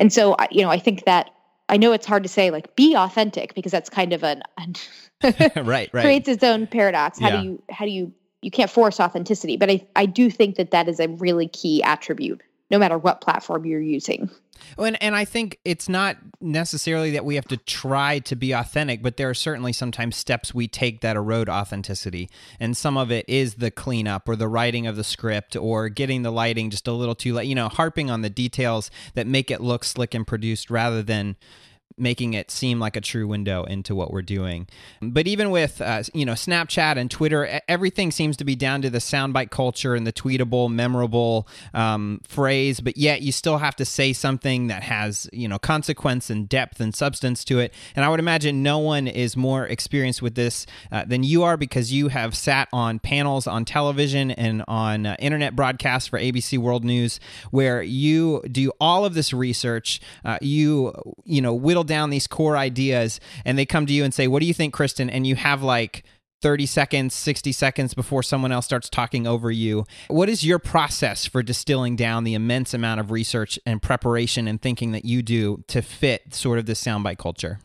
And 0.00 0.12
so, 0.12 0.34
you 0.50 0.62
know, 0.62 0.70
I 0.70 0.80
think 0.80 1.04
that 1.04 1.30
I 1.68 1.76
know 1.76 1.92
it's 1.92 2.06
hard 2.06 2.24
to 2.24 2.28
say, 2.28 2.50
like, 2.50 2.74
be 2.74 2.96
authentic 2.96 3.54
because 3.54 3.70
that's 3.70 3.88
kind 3.88 4.12
of 4.12 4.24
an, 4.24 4.42
an 4.58 4.74
right, 5.64 5.64
right. 5.64 5.90
creates 5.92 6.28
its 6.28 6.42
own 6.42 6.66
paradox. 6.66 7.20
How 7.20 7.28
yeah. 7.28 7.40
do 7.40 7.46
you, 7.46 7.62
how 7.70 7.84
do 7.84 7.90
you, 7.92 8.12
you 8.44 8.50
can't 8.50 8.70
force 8.70 9.00
authenticity, 9.00 9.56
but 9.56 9.70
I, 9.70 9.86
I 9.96 10.06
do 10.06 10.30
think 10.30 10.56
that 10.56 10.70
that 10.72 10.88
is 10.88 11.00
a 11.00 11.08
really 11.08 11.48
key 11.48 11.82
attribute 11.82 12.42
no 12.70 12.78
matter 12.78 12.98
what 12.98 13.20
platform 13.20 13.64
you're 13.64 13.80
using. 13.80 14.30
Oh, 14.78 14.84
and, 14.84 15.00
and 15.02 15.14
I 15.14 15.24
think 15.24 15.58
it's 15.64 15.88
not 15.88 16.16
necessarily 16.40 17.10
that 17.12 17.24
we 17.24 17.34
have 17.34 17.46
to 17.48 17.56
try 17.56 18.18
to 18.20 18.36
be 18.36 18.52
authentic, 18.52 19.02
but 19.02 19.16
there 19.16 19.28
are 19.28 19.34
certainly 19.34 19.72
sometimes 19.72 20.16
steps 20.16 20.54
we 20.54 20.68
take 20.68 21.00
that 21.00 21.16
erode 21.16 21.48
authenticity. 21.48 22.30
And 22.58 22.76
some 22.76 22.96
of 22.96 23.10
it 23.10 23.24
is 23.28 23.56
the 23.56 23.70
cleanup 23.70 24.28
or 24.28 24.36
the 24.36 24.48
writing 24.48 24.86
of 24.86 24.96
the 24.96 25.04
script 25.04 25.56
or 25.56 25.88
getting 25.88 26.22
the 26.22 26.30
lighting 26.30 26.70
just 26.70 26.88
a 26.88 26.92
little 26.92 27.14
too 27.14 27.34
late, 27.34 27.48
you 27.48 27.54
know, 27.54 27.68
harping 27.68 28.10
on 28.10 28.22
the 28.22 28.30
details 28.30 28.90
that 29.14 29.26
make 29.26 29.50
it 29.50 29.60
look 29.60 29.84
slick 29.84 30.14
and 30.14 30.26
produced 30.26 30.70
rather 30.70 31.02
than 31.02 31.36
making 31.96 32.34
it 32.34 32.50
seem 32.50 32.80
like 32.80 32.96
a 32.96 33.00
true 33.00 33.26
window 33.26 33.64
into 33.64 33.94
what 33.94 34.10
we're 34.10 34.22
doing. 34.22 34.66
But 35.00 35.26
even 35.26 35.50
with 35.50 35.80
uh, 35.80 36.02
you 36.12 36.24
know 36.24 36.32
Snapchat 36.32 36.96
and 36.96 37.10
Twitter, 37.10 37.60
everything 37.68 38.10
seems 38.10 38.36
to 38.38 38.44
be 38.44 38.56
down 38.56 38.82
to 38.82 38.90
the 38.90 38.98
soundbite 38.98 39.50
culture 39.50 39.94
and 39.94 40.06
the 40.06 40.12
tweetable, 40.12 40.70
memorable 40.70 41.48
um, 41.72 42.20
phrase. 42.26 42.80
But 42.80 42.96
yet 42.96 43.22
you 43.22 43.32
still 43.32 43.58
have 43.58 43.76
to 43.76 43.84
say 43.84 44.12
something 44.12 44.66
that 44.68 44.82
has 44.82 45.28
you 45.32 45.48
know 45.48 45.58
consequence 45.58 46.30
and 46.30 46.48
depth 46.48 46.80
and 46.80 46.94
substance 46.94 47.44
to 47.44 47.60
it. 47.60 47.72
And 47.94 48.04
I 48.04 48.08
would 48.08 48.20
imagine 48.20 48.62
no 48.62 48.78
one 48.78 49.06
is 49.06 49.36
more 49.36 49.66
experienced 49.66 50.22
with 50.22 50.34
this 50.34 50.66
uh, 50.90 51.04
than 51.04 51.22
you 51.22 51.44
are 51.44 51.56
because 51.56 51.92
you 51.92 52.08
have 52.08 52.36
sat 52.36 52.68
on 52.72 52.98
panels 52.98 53.46
on 53.46 53.64
television 53.64 54.30
and 54.32 54.64
on 54.66 55.06
uh, 55.06 55.16
internet 55.18 55.54
broadcasts 55.54 56.08
for 56.08 56.18
ABC 56.18 56.58
World 56.58 56.84
News 56.84 57.20
where 57.50 57.82
you 57.82 58.42
do 58.50 58.72
all 58.80 59.04
of 59.04 59.14
this 59.14 59.32
research. 59.32 60.00
Uh, 60.24 60.38
you 60.40 60.92
you 61.24 61.40
know 61.40 61.54
whittle 61.54 61.83
down 61.86 62.10
these 62.10 62.26
core 62.26 62.56
ideas 62.56 63.20
and 63.44 63.58
they 63.58 63.66
come 63.66 63.86
to 63.86 63.92
you 63.92 64.04
and 64.04 64.12
say, 64.12 64.26
What 64.26 64.40
do 64.40 64.46
you 64.46 64.54
think, 64.54 64.74
Kristen? 64.74 65.10
And 65.10 65.26
you 65.26 65.36
have 65.36 65.62
like 65.62 66.04
30 66.44 66.66
seconds, 66.66 67.14
60 67.14 67.52
seconds 67.52 67.94
before 67.94 68.22
someone 68.22 68.52
else 68.52 68.66
starts 68.66 68.90
talking 68.90 69.26
over 69.26 69.50
you. 69.50 69.86
What 70.08 70.28
is 70.28 70.44
your 70.44 70.58
process 70.58 71.24
for 71.24 71.42
distilling 71.42 71.96
down 71.96 72.24
the 72.24 72.34
immense 72.34 72.74
amount 72.74 73.00
of 73.00 73.10
research 73.10 73.58
and 73.64 73.80
preparation 73.80 74.46
and 74.46 74.60
thinking 74.60 74.92
that 74.92 75.06
you 75.06 75.22
do 75.22 75.64
to 75.68 75.80
fit 75.80 76.34
sort 76.34 76.58
of 76.58 76.66
this 76.66 76.84
soundbite 76.84 77.16
culture? 77.16 77.60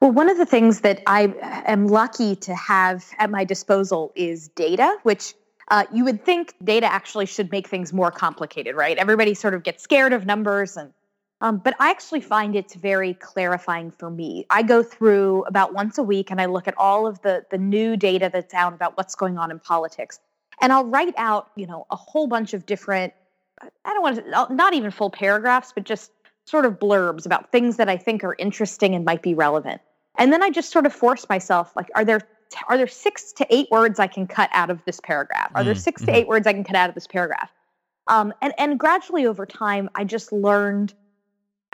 Well, 0.00 0.10
one 0.10 0.28
of 0.28 0.36
the 0.36 0.46
things 0.46 0.80
that 0.80 1.00
I 1.06 1.32
am 1.66 1.86
lucky 1.86 2.34
to 2.36 2.54
have 2.56 3.04
at 3.18 3.30
my 3.30 3.44
disposal 3.44 4.12
is 4.16 4.48
data, 4.48 4.96
which 5.04 5.34
uh, 5.68 5.84
you 5.92 6.04
would 6.04 6.24
think 6.24 6.54
data 6.62 6.86
actually 6.86 7.26
should 7.26 7.50
make 7.50 7.68
things 7.68 7.92
more 7.92 8.10
complicated, 8.10 8.74
right? 8.76 8.98
Everybody 8.98 9.34
sort 9.34 9.54
of 9.54 9.62
gets 9.62 9.82
scared 9.82 10.12
of 10.12 10.26
numbers 10.26 10.76
and 10.76 10.92
um, 11.40 11.58
but 11.58 11.74
I 11.78 11.90
actually 11.90 12.20
find 12.20 12.56
it's 12.56 12.74
very 12.74 13.14
clarifying 13.14 13.90
for 13.90 14.10
me. 14.10 14.46
I 14.48 14.62
go 14.62 14.82
through 14.82 15.44
about 15.44 15.74
once 15.74 15.98
a 15.98 16.02
week 16.02 16.30
and 16.30 16.40
I 16.40 16.46
look 16.46 16.66
at 16.66 16.74
all 16.78 17.06
of 17.06 17.20
the 17.22 17.44
the 17.50 17.58
new 17.58 17.96
data 17.96 18.30
that's 18.32 18.54
out 18.54 18.72
about 18.72 18.96
what's 18.96 19.14
going 19.14 19.38
on 19.38 19.50
in 19.50 19.58
politics, 19.58 20.18
and 20.60 20.72
I'll 20.72 20.86
write 20.86 21.14
out 21.16 21.50
you 21.56 21.66
know 21.66 21.86
a 21.90 21.96
whole 21.96 22.26
bunch 22.26 22.54
of 22.54 22.66
different. 22.66 23.12
I 23.60 23.92
don't 23.92 24.02
want 24.02 24.16
to 24.16 24.54
not 24.54 24.74
even 24.74 24.90
full 24.90 25.10
paragraphs, 25.10 25.72
but 25.74 25.84
just 25.84 26.10
sort 26.46 26.64
of 26.64 26.78
blurbs 26.78 27.26
about 27.26 27.50
things 27.52 27.76
that 27.76 27.88
I 27.88 27.96
think 27.96 28.24
are 28.24 28.36
interesting 28.38 28.94
and 28.94 29.04
might 29.04 29.22
be 29.22 29.34
relevant. 29.34 29.80
And 30.16 30.32
then 30.32 30.42
I 30.42 30.50
just 30.50 30.70
sort 30.70 30.86
of 30.86 30.92
force 30.92 31.28
myself 31.28 31.74
like, 31.76 31.90
are 31.94 32.04
there 32.04 32.20
are 32.68 32.76
there 32.76 32.86
six 32.86 33.32
to 33.32 33.46
eight 33.50 33.68
words 33.70 33.98
I 33.98 34.06
can 34.06 34.26
cut 34.26 34.48
out 34.52 34.70
of 34.70 34.82
this 34.86 35.00
paragraph? 35.00 35.50
Are 35.54 35.64
there 35.64 35.74
mm, 35.74 35.78
six 35.78 36.00
mm-hmm. 36.02 36.12
to 36.12 36.16
eight 36.18 36.28
words 36.28 36.46
I 36.46 36.52
can 36.52 36.64
cut 36.64 36.76
out 36.76 36.88
of 36.88 36.94
this 36.94 37.06
paragraph? 37.06 37.50
Um, 38.06 38.32
and 38.40 38.54
and 38.56 38.78
gradually 38.78 39.26
over 39.26 39.44
time, 39.44 39.90
I 39.94 40.04
just 40.04 40.32
learned 40.32 40.94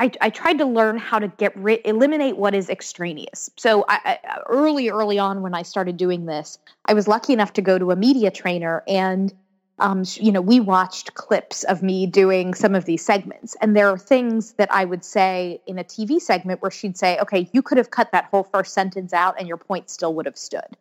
I, 0.03 0.11
I 0.21 0.31
tried 0.31 0.59
to 0.59 0.65
learn 0.65 0.99
how 0.99 1.21
to 1.21 1.29
get 1.29 1.57
rid, 1.57 1.81
eliminate 1.85 2.37
what 2.37 2.57
is 2.57 2.69
extraneous. 2.69 3.49
So 3.57 3.85
I, 3.89 4.19
I, 4.25 4.39
early, 4.49 4.89
early 4.89 5.17
on 5.21 5.43
when 5.43 5.55
I 5.55 5.63
started 5.63 5.97
doing 5.97 6.27
this, 6.27 6.59
I 6.87 6.93
was 6.93 7.07
lucky 7.07 7.33
enough 7.33 7.53
to 7.53 7.63
go 7.63 7.79
to 7.79 7.93
a 7.93 7.97
media 7.97 8.33
trainer, 8.33 8.83
and 8.89 9.33
um, 9.79 10.03
you 10.15 10.33
know, 10.33 10.41
we 10.41 10.59
watched 10.59 11.15
clips 11.15 11.63
of 11.65 11.85
me 11.85 12.07
doing 12.07 12.53
some 12.53 12.75
of 12.75 12.85
these 12.85 13.05
segments, 13.05 13.57
and 13.61 13.77
there 13.77 13.89
are 13.89 13.99
things 13.99 14.55
that 14.55 14.73
I 14.73 14.85
would 14.85 15.05
say 15.05 15.61
in 15.69 15.79
a 15.79 15.85
TV 15.85 16.21
segment 16.21 16.63
where 16.63 16.71
she'd 16.73 16.99
say, 16.99 17.17
"Okay, 17.21 17.49
you 17.53 17.63
could 17.63 17.79
have 17.79 17.93
cut 17.93 18.11
that 18.11 18.25
whole 18.25 18.43
first 18.43 18.75
sentence 18.75 19.13
out, 19.13 19.37
and 19.39 19.47
your 19.47 19.57
point 19.57 19.89
still 19.89 20.15
would 20.15 20.27
have 20.27 20.37
stood." 20.37 20.77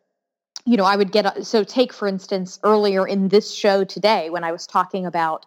You 0.66 0.78
know, 0.78 0.86
I 0.86 0.96
would 0.96 1.12
get 1.12 1.46
so 1.46 1.64
take 1.64 1.94
for 1.94 2.08
instance 2.08 2.60
earlier 2.64 3.08
in 3.08 3.28
this 3.28 3.54
show 3.54 3.84
today 3.84 4.32
when 4.32 4.44
I 4.44 4.52
was 4.52 4.66
talking 4.66 5.06
about 5.06 5.46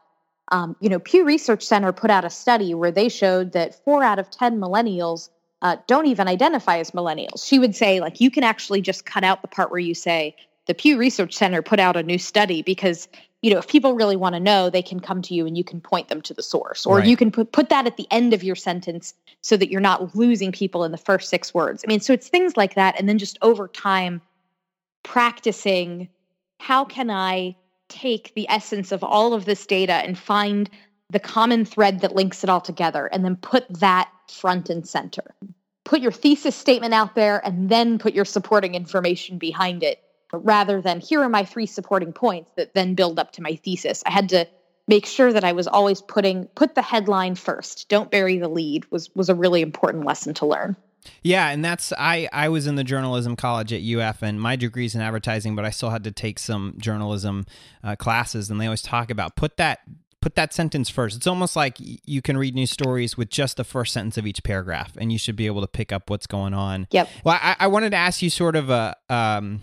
um, 0.53 0.77
you 0.81 0.89
know, 0.89 0.99
Pew 0.99 1.25
Research 1.25 1.65
Center 1.65 1.93
put 1.93 2.11
out 2.11 2.25
a 2.25 2.31
study 2.31 2.75
where 2.75 2.91
they 2.91 3.09
showed 3.09 3.53
that 3.53 3.83
four 3.85 4.03
out 4.03 4.19
of 4.19 4.31
10 4.31 4.59
millennials 4.59 5.31
uh, 5.63 5.77
don't 5.87 6.07
even 6.07 6.29
identify 6.29 6.79
as 6.79 6.91
millennials. 6.91 7.47
She 7.47 7.59
would 7.59 7.75
say, 7.75 8.01
like, 8.01 8.21
you 8.21 8.31
can 8.31 8.45
actually 8.45 8.83
just 8.83 9.07
cut 9.07 9.25
out 9.25 9.41
the 9.41 9.49
part 9.49 9.71
where 9.71 9.81
you 9.81 9.95
say, 9.95 10.37
the 10.67 10.75
Pew 10.75 10.99
Research 10.99 11.35
Center 11.35 11.63
put 11.63 11.81
out 11.81 11.97
a 11.97 12.03
new 12.03 12.19
study 12.19 12.63
because, 12.63 13.09
you 13.43 13.51
know, 13.51 13.59
if 13.59 13.69
people 13.69 13.95
really 13.95 14.17
want 14.17 14.35
to 14.35 14.41
know, 14.41 14.69
they 14.69 14.83
can 14.83 15.01
come 15.01 15.23
to 15.23 15.35
you 15.35 15.47
and 15.47 15.57
you 15.57 15.65
can 15.65 15.81
point 15.81 16.09
them 16.09 16.21
to 16.23 16.35
the 16.35 16.43
source. 16.43 16.85
Or 16.87 16.99
right. 16.99 17.07
you 17.07 17.17
can 17.17 17.31
put, 17.31 17.53
put 17.53 17.69
that 17.71 17.87
at 17.87 17.97
the 17.97 18.07
end 18.11 18.35
of 18.35 18.43
your 18.43 18.57
sentence 18.57 19.15
so 19.41 19.57
that 19.57 19.71
you're 19.71 19.81
not 19.81 20.15
losing 20.15 20.53
people 20.53 20.85
in 20.85 20.93
the 20.93 20.99
first 20.99 21.29
six 21.31 21.53
words. 21.55 21.85
I 21.85 21.89
mean, 21.89 22.01
so 22.01 22.13
it's 22.13 22.29
things 22.29 22.57
like 22.57 22.75
that. 22.75 22.99
And 22.99 23.09
then 23.09 23.19
just 23.19 23.39
over 23.43 23.69
time, 23.69 24.21
practicing 25.03 26.09
how 26.59 26.85
can 26.85 27.11
I 27.11 27.57
take 27.95 28.35
the 28.35 28.49
essence 28.49 28.93
of 28.93 29.05
all 29.05 29.33
of 29.33 29.45
this 29.45 29.67
data 29.67 29.93
and 29.93 30.19
find 30.19 30.69
the 31.11 31.21
common 31.21 31.65
thread 31.65 32.01
that 32.01 32.15
links 32.15 32.43
it 32.43 32.51
all 32.51 32.61
together 32.61 33.07
and 33.07 33.25
then 33.25 33.37
put 33.37 33.65
that 33.81 34.11
front 34.29 34.69
and 34.69 34.87
center. 34.87 35.35
Put 35.85 36.01
your 36.01 36.13
thesis 36.13 36.57
statement 36.57 36.95
out 36.95 37.15
there 37.15 37.45
and 37.47 37.69
then 37.69 37.99
put 37.99 38.15
your 38.15 38.25
supporting 38.25 38.75
information 38.75 39.39
behind 39.39 39.83
it 39.83 40.03
rather 40.33 40.81
than 40.81 40.99
here 40.99 41.23
are 41.23 41.29
my 41.29 41.45
three 41.45 41.67
supporting 41.67 42.13
points 42.13 42.51
that 42.57 42.75
then 42.75 42.95
build 42.95 43.19
up 43.19 43.33
to 43.33 43.43
my 43.43 43.55
thesis. 43.57 44.03
I 44.07 44.11
had 44.11 44.31
to 44.31 44.47
make 44.89 45.07
sure 45.07 45.33
that 45.33 45.45
I 45.45 45.53
was 45.53 45.69
always 45.69 46.01
putting 46.01 46.47
put 46.47 46.75
the 46.75 46.83
headline 46.83 47.37
first. 47.37 47.89
Don't 47.89 48.11
bury 48.11 48.39
the 48.39 48.49
lead 48.49 48.91
was 48.91 49.15
was 49.15 49.29
a 49.29 49.35
really 49.35 49.63
important 49.63 50.05
lesson 50.05 50.35
to 50.35 50.47
learn. 50.47 50.77
Yeah, 51.23 51.49
and 51.49 51.65
that's 51.65 51.93
I 51.99 52.29
I 52.33 52.49
was 52.49 52.67
in 52.67 52.77
the 52.77 52.85
journalism 52.85 53.37
college 53.37 53.73
at 53.73 53.83
UF, 53.83 54.23
and 54.23 54.41
my 54.41 54.57
degree's 54.57 54.95
in 54.95 55.01
advertising, 55.01 55.55
but 55.57 55.65
I 55.65 55.71
still 55.71 55.91
had 55.91 56.05
to 56.05 56.13
take 56.13 56.39
some 56.39 56.75
journalism 56.79 57.47
uh, 57.83 57.97
classes, 57.97 58.51
and 58.51 58.61
they 58.61 58.67
always 58.67 58.83
talk 58.83 59.11
about 59.11 59.37
put 59.37 59.57
that 59.57 59.81
put 60.25 60.37
that 60.37 60.55
sentence 60.55 60.89
first. 60.89 61.17
It's 61.17 61.27
almost 61.27 61.55
like 61.55 61.77
you 61.79 62.23
can 62.23 62.39
read 62.39 62.55
news 62.55 62.71
stories 62.71 63.17
with 63.17 63.29
just 63.29 63.59
the 63.59 63.65
first 63.65 63.93
sentence 63.93 64.17
of 64.17 64.27
each 64.27 64.43
paragraph, 64.43 64.93
and 64.97 65.13
you 65.13 65.19
should 65.19 65.37
be 65.37 65.47
able 65.47 65.61
to 65.61 65.67
pick 65.67 65.93
up 65.93 66.09
what's 66.09 66.27
going 66.27 66.55
on. 66.55 66.87
Yep. 66.93 67.09
Well, 67.25 67.39
I, 67.41 67.57
I 67.61 67.67
wanted 67.67 67.91
to 67.91 67.97
ask 67.97 68.23
you 68.23 68.31
sort 68.31 68.57
of 68.57 68.71
a. 68.71 68.97
Um, 69.09 69.61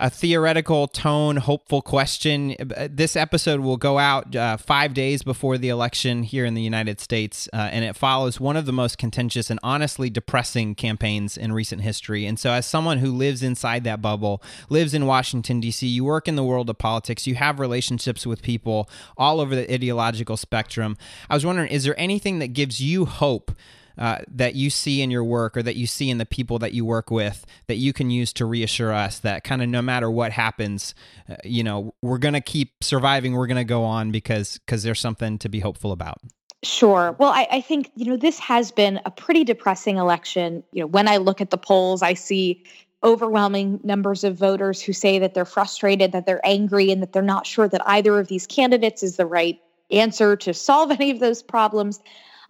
a 0.00 0.08
theoretical 0.08 0.88
tone, 0.88 1.36
hopeful 1.36 1.82
question. 1.82 2.56
This 2.88 3.16
episode 3.16 3.60
will 3.60 3.76
go 3.76 3.98
out 3.98 4.34
uh, 4.34 4.56
five 4.56 4.94
days 4.94 5.22
before 5.22 5.58
the 5.58 5.68
election 5.68 6.22
here 6.22 6.46
in 6.46 6.54
the 6.54 6.62
United 6.62 7.00
States, 7.00 7.50
uh, 7.52 7.68
and 7.70 7.84
it 7.84 7.94
follows 7.94 8.40
one 8.40 8.56
of 8.56 8.64
the 8.64 8.72
most 8.72 8.96
contentious 8.96 9.50
and 9.50 9.60
honestly 9.62 10.08
depressing 10.08 10.74
campaigns 10.74 11.36
in 11.36 11.52
recent 11.52 11.82
history. 11.82 12.24
And 12.24 12.38
so, 12.38 12.50
as 12.50 12.64
someone 12.64 12.98
who 12.98 13.12
lives 13.12 13.42
inside 13.42 13.84
that 13.84 14.00
bubble, 14.00 14.42
lives 14.70 14.94
in 14.94 15.04
Washington, 15.04 15.60
D.C., 15.60 15.86
you 15.86 16.04
work 16.04 16.26
in 16.26 16.34
the 16.34 16.44
world 16.44 16.70
of 16.70 16.78
politics, 16.78 17.26
you 17.26 17.34
have 17.34 17.60
relationships 17.60 18.26
with 18.26 18.40
people 18.40 18.88
all 19.18 19.38
over 19.38 19.54
the 19.54 19.70
ideological 19.72 20.38
spectrum. 20.38 20.96
I 21.28 21.34
was 21.34 21.44
wondering, 21.44 21.68
is 21.70 21.84
there 21.84 21.98
anything 22.00 22.38
that 22.38 22.54
gives 22.54 22.80
you 22.80 23.04
hope? 23.04 23.52
Uh, 24.00 24.18
that 24.28 24.54
you 24.54 24.70
see 24.70 25.02
in 25.02 25.10
your 25.10 25.22
work 25.22 25.56
or 25.56 25.62
that 25.62 25.76
you 25.76 25.86
see 25.86 26.10
in 26.10 26.18
the 26.18 26.26
people 26.26 26.58
that 26.58 26.72
you 26.72 26.84
work 26.84 27.10
with 27.10 27.46
that 27.66 27.76
you 27.76 27.92
can 27.92 28.10
use 28.10 28.32
to 28.32 28.46
reassure 28.46 28.92
us 28.92 29.18
that 29.20 29.44
kind 29.44 29.62
of 29.62 29.68
no 29.68 29.82
matter 29.82 30.10
what 30.10 30.32
happens, 30.32 30.94
uh, 31.28 31.36
you 31.44 31.62
know, 31.62 31.94
we're 32.00 32.18
going 32.18 32.34
to 32.34 32.40
keep 32.40 32.82
surviving, 32.82 33.34
we're 33.34 33.46
going 33.46 33.56
to 33.58 33.64
go 33.64 33.84
on 33.84 34.10
because 34.10 34.58
because 34.58 34.82
there's 34.82 34.98
something 34.98 35.38
to 35.38 35.48
be 35.48 35.60
hopeful 35.60 35.92
about. 35.92 36.18
Sure. 36.62 37.14
Well, 37.18 37.30
I, 37.30 37.46
I, 37.50 37.60
think, 37.62 37.90
you 37.94 38.04
know, 38.06 38.16
this 38.16 38.38
has 38.38 38.70
been 38.70 39.00
a 39.06 39.10
pretty 39.10 39.44
depressing 39.44 39.96
election. 39.96 40.62
You 40.72 40.82
know, 40.82 40.86
when 40.86 41.08
I 41.08 41.16
look 41.16 41.40
at 41.40 41.50
the 41.50 41.56
polls, 41.56 42.02
I 42.02 42.14
see 42.14 42.64
overwhelming 43.02 43.80
numbers 43.82 44.24
of 44.24 44.36
voters 44.36 44.82
who 44.82 44.92
say 44.92 45.18
that 45.18 45.32
they're 45.32 45.46
frustrated, 45.46 46.12
that 46.12 46.26
they're 46.26 46.46
angry, 46.46 46.90
and 46.90 47.00
that 47.00 47.12
they're 47.14 47.22
not 47.22 47.46
sure 47.46 47.66
that 47.66 47.80
either 47.86 48.18
of 48.18 48.28
these 48.28 48.46
candidates 48.46 49.02
is 49.02 49.16
the 49.16 49.24
right 49.24 49.58
answer 49.90 50.36
to 50.36 50.52
solve 50.52 50.90
any 51.00 51.10
of 51.10 51.18
those 51.18 51.42
problems. 51.42 52.00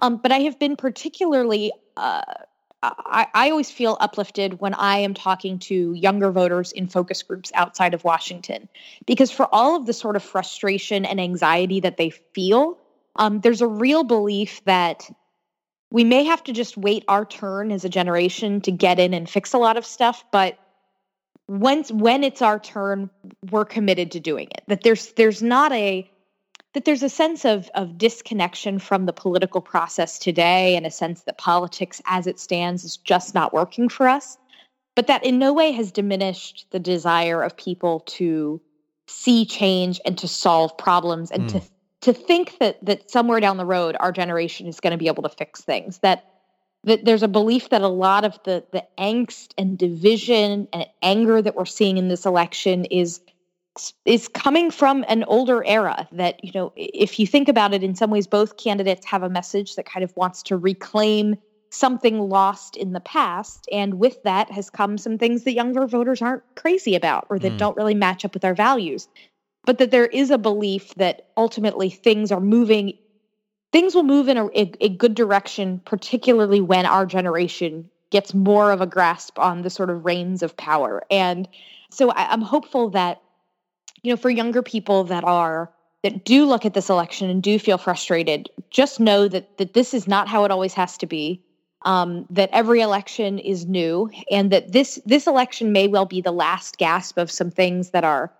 Um, 0.01 0.17
but 0.17 0.33
I 0.33 0.41
have 0.41 0.59
been 0.59 0.77
particularly, 0.77 1.73
uh, 1.97 2.23
I, 2.83 3.27
I 3.35 3.51
always 3.51 3.71
feel 3.71 3.97
uplifted 4.01 4.61
when 4.61 4.75
I 4.75 4.99
am 4.99 5.15
talking 5.15 5.59
to 5.61 5.93
younger 5.93 6.33
voters 6.33 6.73
in 6.73 6.89
focus 6.89 7.23
groups 7.23 7.53
outside 7.55 7.95
of 7.95 8.03
Washington, 8.03 8.69
because 9.07 9.31
for 9.31 9.47
all 9.53 9.77
of 9.77 9.87
the 9.87 9.93
sort 9.93 10.17
of 10.17 10.23
frustration 10.23 11.05
and 11.05 11.21
anxiety 11.21 11.81
that 11.81 11.99
they 11.99 12.11
feel, 12.11 12.79
um, 13.17 13.41
there's 13.41 13.61
a 13.61 13.67
real 13.67 14.03
belief 14.03 14.65
that 14.65 15.09
we 15.91 16.05
may 16.05 16.25
have 16.25 16.43
to 16.45 16.53
just 16.53 16.77
wait 16.77 17.05
our 17.07 17.25
turn 17.25 17.71
as 17.71 17.85
a 17.85 17.89
generation 17.89 18.61
to 18.63 18.73
get 18.73 18.99
in 18.99 19.13
and 19.13 19.29
fix 19.29 19.53
a 19.53 19.59
lot 19.59 19.77
of 19.77 19.85
stuff, 19.85 20.25
but 20.33 20.59
once 21.49 21.91
when 21.91 22.23
it's 22.23 22.43
our 22.43 22.61
turn, 22.61 23.11
we're 23.51 23.65
committed 23.65 24.13
to 24.13 24.21
doing 24.21 24.47
it. 24.57 24.63
That 24.69 24.83
there's 24.85 25.13
there's 25.15 25.43
not 25.43 25.73
a 25.73 26.09
that 26.75 26.85
there's 26.85 27.03
a 27.03 27.09
sense 27.09 27.45
of 27.45 27.69
of 27.75 27.99
disconnection 27.99 28.79
from 28.79 29.07
the 29.07 29.13
political 29.13 29.61
process 29.61 30.19
today 30.19 30.77
and 30.77 30.87
a 30.87 30.91
sense 30.91 31.23
that 31.23 31.39
politics 31.39 32.01
as 32.07 32.27
it 32.27 32.39
stands 32.39 32.85
is 32.85 32.97
just 32.97 33.35
not 33.35 33.53
working 33.53 33.89
for 33.89 34.09
us 34.09 34.39
but 34.95 35.07
that 35.07 35.25
in 35.25 35.39
no 35.39 35.53
way 35.53 35.73
has 35.73 35.93
diminished 35.93 36.67
the 36.71 36.79
desire 36.79 37.43
of 37.43 37.57
people 37.57 38.01
to 38.01 38.61
see 39.07 39.45
change 39.45 40.01
and 40.05 40.19
to 40.19 40.29
solve 40.29 40.77
problems 40.77 41.31
and 41.31 41.45
mm. 41.45 41.53
to 41.53 41.63
to 42.01 42.13
think 42.13 42.59
that 42.59 42.83
that 42.85 43.11
somewhere 43.11 43.41
down 43.41 43.57
the 43.57 43.67
road 43.67 43.97
our 43.99 44.13
generation 44.13 44.67
is 44.67 44.81
going 44.81 44.93
to 44.93 44.99
be 44.99 45.09
able 45.09 45.23
to 45.23 45.29
fix 45.29 45.61
things 45.61 45.99
that 45.99 46.25
that 46.85 47.05
there's 47.05 47.23
a 47.23 47.29
belief 47.29 47.69
that 47.71 47.83
a 47.83 47.89
lot 47.89 48.25
of 48.25 48.39
the 48.45 48.65
the 48.73 48.85
angst 48.99 49.53
and 49.59 49.77
division 49.77 50.69
and 50.73 50.87
anger 51.03 51.43
that 51.43 51.57
we're 51.57 51.67
seeing 51.67 51.99
in 51.99 52.09
this 52.09 52.25
election 52.25 52.85
is 52.85 53.21
is 54.05 54.29
coming 54.29 54.71
from 54.71 55.05
an 55.09 55.25
older 55.25 55.65
era 55.65 56.09
that 56.13 56.43
you 56.45 56.51
know 56.55 56.73
if 56.77 57.19
you 57.19 57.27
think 57.27 57.49
about 57.49 57.73
it 57.73 57.83
in 57.83 57.95
some 57.95 58.11
ways 58.11 58.27
both 58.27 58.57
candidates 58.57 59.07
have 59.07 59.23
a 59.23 59.29
message 59.29 59.77
that 59.77 59.87
kind 59.87 60.03
of 60.03 60.15
wants 60.17 60.43
to 60.43 60.57
reclaim 60.57 61.37
something 61.71 62.19
lost 62.19 62.77
in 62.77 62.93
the 62.93 63.01
past 63.01 63.69
and 63.71 63.95
with 63.95 64.21
that 64.25 64.51
has 64.51 64.71
come 64.71 64.99
some 64.99 65.19
things 65.19 65.45
that 65.45 65.53
younger 65.53 65.87
voters 65.87 66.21
aren't 66.21 66.43
crazy 66.57 66.97
about 66.97 67.27
or 67.31 67.39
that 67.39 67.53
mm. 67.53 67.59
don't 67.59 67.77
really 67.77 67.95
match 67.95 68.25
up 68.25 68.35
with 68.35 68.45
our 68.45 68.55
values 68.55 69.09
but 69.65 69.79
that 69.79 69.93
there 69.93 70.07
is 70.07 70.31
a 70.31 70.39
belief 70.39 70.95
that 70.97 71.29
ultimately 71.37 71.89
things 71.89 72.33
are 72.33 72.41
moving 72.41 72.95
things 73.71 73.95
will 73.95 74.03
move 74.03 74.29
in 74.29 74.37
a, 74.37 74.47
a, 74.47 74.73
a 74.81 74.89
good 74.89 75.15
direction 75.15 75.81
particularly 75.85 76.61
when 76.61 76.87
our 76.87 77.07
generation 77.07 77.89
gets 78.11 78.35
more 78.35 78.73
of 78.73 78.81
a 78.81 78.87
grasp 78.87 79.39
on 79.39 79.63
the 79.63 79.71
sort 79.71 79.91
of 79.91 80.05
reins 80.05 80.43
of 80.43 80.57
power 80.57 81.05
and 81.09 81.49
so 81.89 82.11
I, 82.11 82.33
i'm 82.33 82.43
hopeful 82.43 82.91
that 82.91 83.23
you 84.03 84.13
know, 84.13 84.17
for 84.17 84.31
younger 84.31 84.63
people 84.63 85.05
that 85.05 85.25
are 85.25 85.71
that 86.03 86.25
do 86.25 86.47
look 86.47 86.65
at 86.65 86.75
this 86.75 86.89
election 86.91 87.29
and 87.31 87.43
do 87.43 87.59
feel 87.59 87.79
frustrated, 87.79 88.49
just 88.71 89.01
know 89.01 89.29
that 89.29 89.59
that 89.59 89.75
this 89.75 89.95
is 89.95 90.09
not 90.09 90.29
how 90.29 90.45
it 90.45 90.51
always 90.51 90.75
has 90.75 90.97
to 90.99 91.07
be. 91.07 91.43
um, 91.83 92.27
that 92.31 92.51
every 92.53 92.81
election 92.81 93.39
is 93.39 93.67
new, 93.67 94.11
and 94.31 94.51
that 94.53 94.73
this 94.73 95.01
this 95.07 95.27
election 95.27 95.73
may 95.73 95.89
well 95.89 96.05
be 96.07 96.21
the 96.21 96.33
last 96.33 96.77
gasp 96.79 97.17
of 97.19 97.31
some 97.31 97.51
things 97.51 97.91
that 97.91 98.05
are 98.05 98.33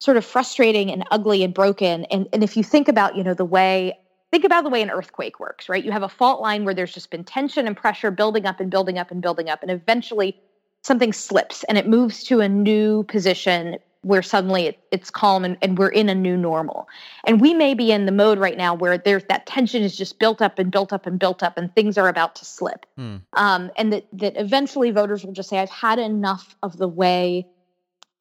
sort 0.00 0.16
of 0.16 0.24
frustrating 0.24 0.90
and 0.90 1.04
ugly 1.10 1.42
and 1.42 1.52
broken. 1.52 2.04
And 2.06 2.28
and 2.32 2.42
if 2.42 2.56
you 2.56 2.64
think 2.64 2.88
about 2.88 3.16
you 3.16 3.22
know 3.24 3.34
the 3.34 3.44
way 3.44 3.98
think 4.30 4.44
about 4.44 4.64
the 4.64 4.70
way 4.70 4.82
an 4.82 4.90
earthquake 4.90 5.40
works, 5.40 5.68
right? 5.68 5.84
You 5.84 5.92
have 5.92 6.02
a 6.02 6.08
fault 6.08 6.40
line 6.40 6.64
where 6.64 6.74
there's 6.74 6.92
just 6.92 7.10
been 7.10 7.24
tension 7.24 7.66
and 7.66 7.76
pressure 7.76 8.10
building 8.10 8.46
up 8.46 8.60
and 8.60 8.70
building 8.70 8.98
up 8.98 9.10
and 9.10 9.20
building 9.22 9.48
up, 9.50 9.62
and 9.62 9.70
eventually 9.70 10.36
something 10.82 11.12
slips 11.12 11.64
and 11.64 11.76
it 11.76 11.88
moves 11.88 12.24
to 12.24 12.40
a 12.40 12.48
new 12.48 13.02
position 13.04 13.76
where 14.02 14.22
suddenly 14.22 14.66
it, 14.66 14.78
it's 14.92 15.10
calm 15.10 15.44
and, 15.44 15.58
and 15.60 15.76
we're 15.76 15.88
in 15.88 16.08
a 16.08 16.14
new 16.14 16.36
normal. 16.36 16.88
And 17.24 17.40
we 17.40 17.52
may 17.52 17.74
be 17.74 17.90
in 17.90 18.06
the 18.06 18.12
mode 18.12 18.38
right 18.38 18.56
now 18.56 18.74
where 18.74 18.96
there's 18.96 19.24
that 19.24 19.46
tension 19.46 19.82
is 19.82 19.96
just 19.96 20.18
built 20.18 20.40
up 20.40 20.58
and 20.58 20.70
built 20.70 20.92
up 20.92 21.06
and 21.06 21.18
built 21.18 21.42
up 21.42 21.58
and 21.58 21.74
things 21.74 21.98
are 21.98 22.08
about 22.08 22.36
to 22.36 22.44
slip. 22.44 22.86
Hmm. 22.96 23.16
Um, 23.32 23.70
and 23.76 23.92
that, 23.92 24.06
that 24.12 24.36
eventually 24.36 24.90
voters 24.92 25.24
will 25.24 25.32
just 25.32 25.48
say, 25.48 25.58
I've 25.58 25.70
had 25.70 25.98
enough 25.98 26.54
of 26.62 26.76
the 26.76 26.88
way 26.88 27.46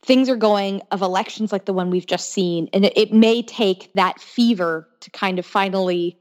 things 0.02 0.30
are 0.30 0.36
going 0.36 0.82
of 0.92 1.02
elections 1.02 1.52
like 1.52 1.66
the 1.66 1.74
one 1.74 1.90
we've 1.90 2.08
just 2.08 2.32
seen. 2.34 2.70
And 2.74 2.86
it, 2.86 2.98
it 2.98 3.14
may 3.14 3.44
take 3.44 3.92
that 3.94 4.20
fever 4.20 4.88
to 5.02 5.12
kind 5.12 5.38
of 5.38 5.46
finally 5.46 6.18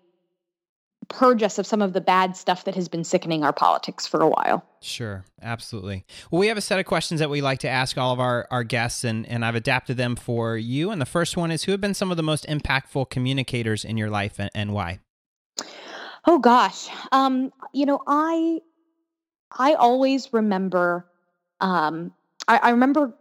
purge 1.08 1.42
us 1.42 1.58
of 1.58 1.66
some 1.66 1.82
of 1.82 1.92
the 1.92 2.00
bad 2.00 2.36
stuff 2.36 2.64
that 2.64 2.74
has 2.74 2.88
been 2.88 3.04
sickening 3.04 3.44
our 3.44 3.52
politics 3.52 4.06
for 4.06 4.20
a 4.20 4.28
while. 4.28 4.64
Sure, 4.80 5.24
absolutely. 5.42 6.04
Well, 6.30 6.40
we 6.40 6.48
have 6.48 6.56
a 6.56 6.62
set 6.62 6.78
of 6.78 6.86
questions 6.86 7.20
that 7.20 7.30
we 7.30 7.40
like 7.40 7.60
to 7.60 7.68
ask 7.68 7.96
all 7.96 8.12
of 8.12 8.20
our, 8.20 8.46
our 8.50 8.64
guests, 8.64 9.04
and, 9.04 9.26
and 9.26 9.44
I've 9.44 9.54
adapted 9.54 9.96
them 9.96 10.16
for 10.16 10.56
you. 10.56 10.90
And 10.90 11.00
the 11.00 11.06
first 11.06 11.36
one 11.36 11.50
is 11.50 11.64
Who 11.64 11.72
have 11.72 11.80
been 11.80 11.94
some 11.94 12.10
of 12.10 12.16
the 12.16 12.22
most 12.22 12.46
impactful 12.46 13.10
communicators 13.10 13.84
in 13.84 13.96
your 13.96 14.10
life 14.10 14.38
and, 14.38 14.50
and 14.54 14.72
why? 14.72 15.00
Oh, 16.26 16.38
gosh. 16.38 16.88
Um, 17.12 17.52
you 17.72 17.86
know, 17.86 18.02
I. 18.06 18.60
I 19.58 19.74
always 19.74 20.34
remember 20.34 21.06
um, 21.60 22.12
I, 22.48 22.58
I, 22.58 22.70
remember 22.70 23.14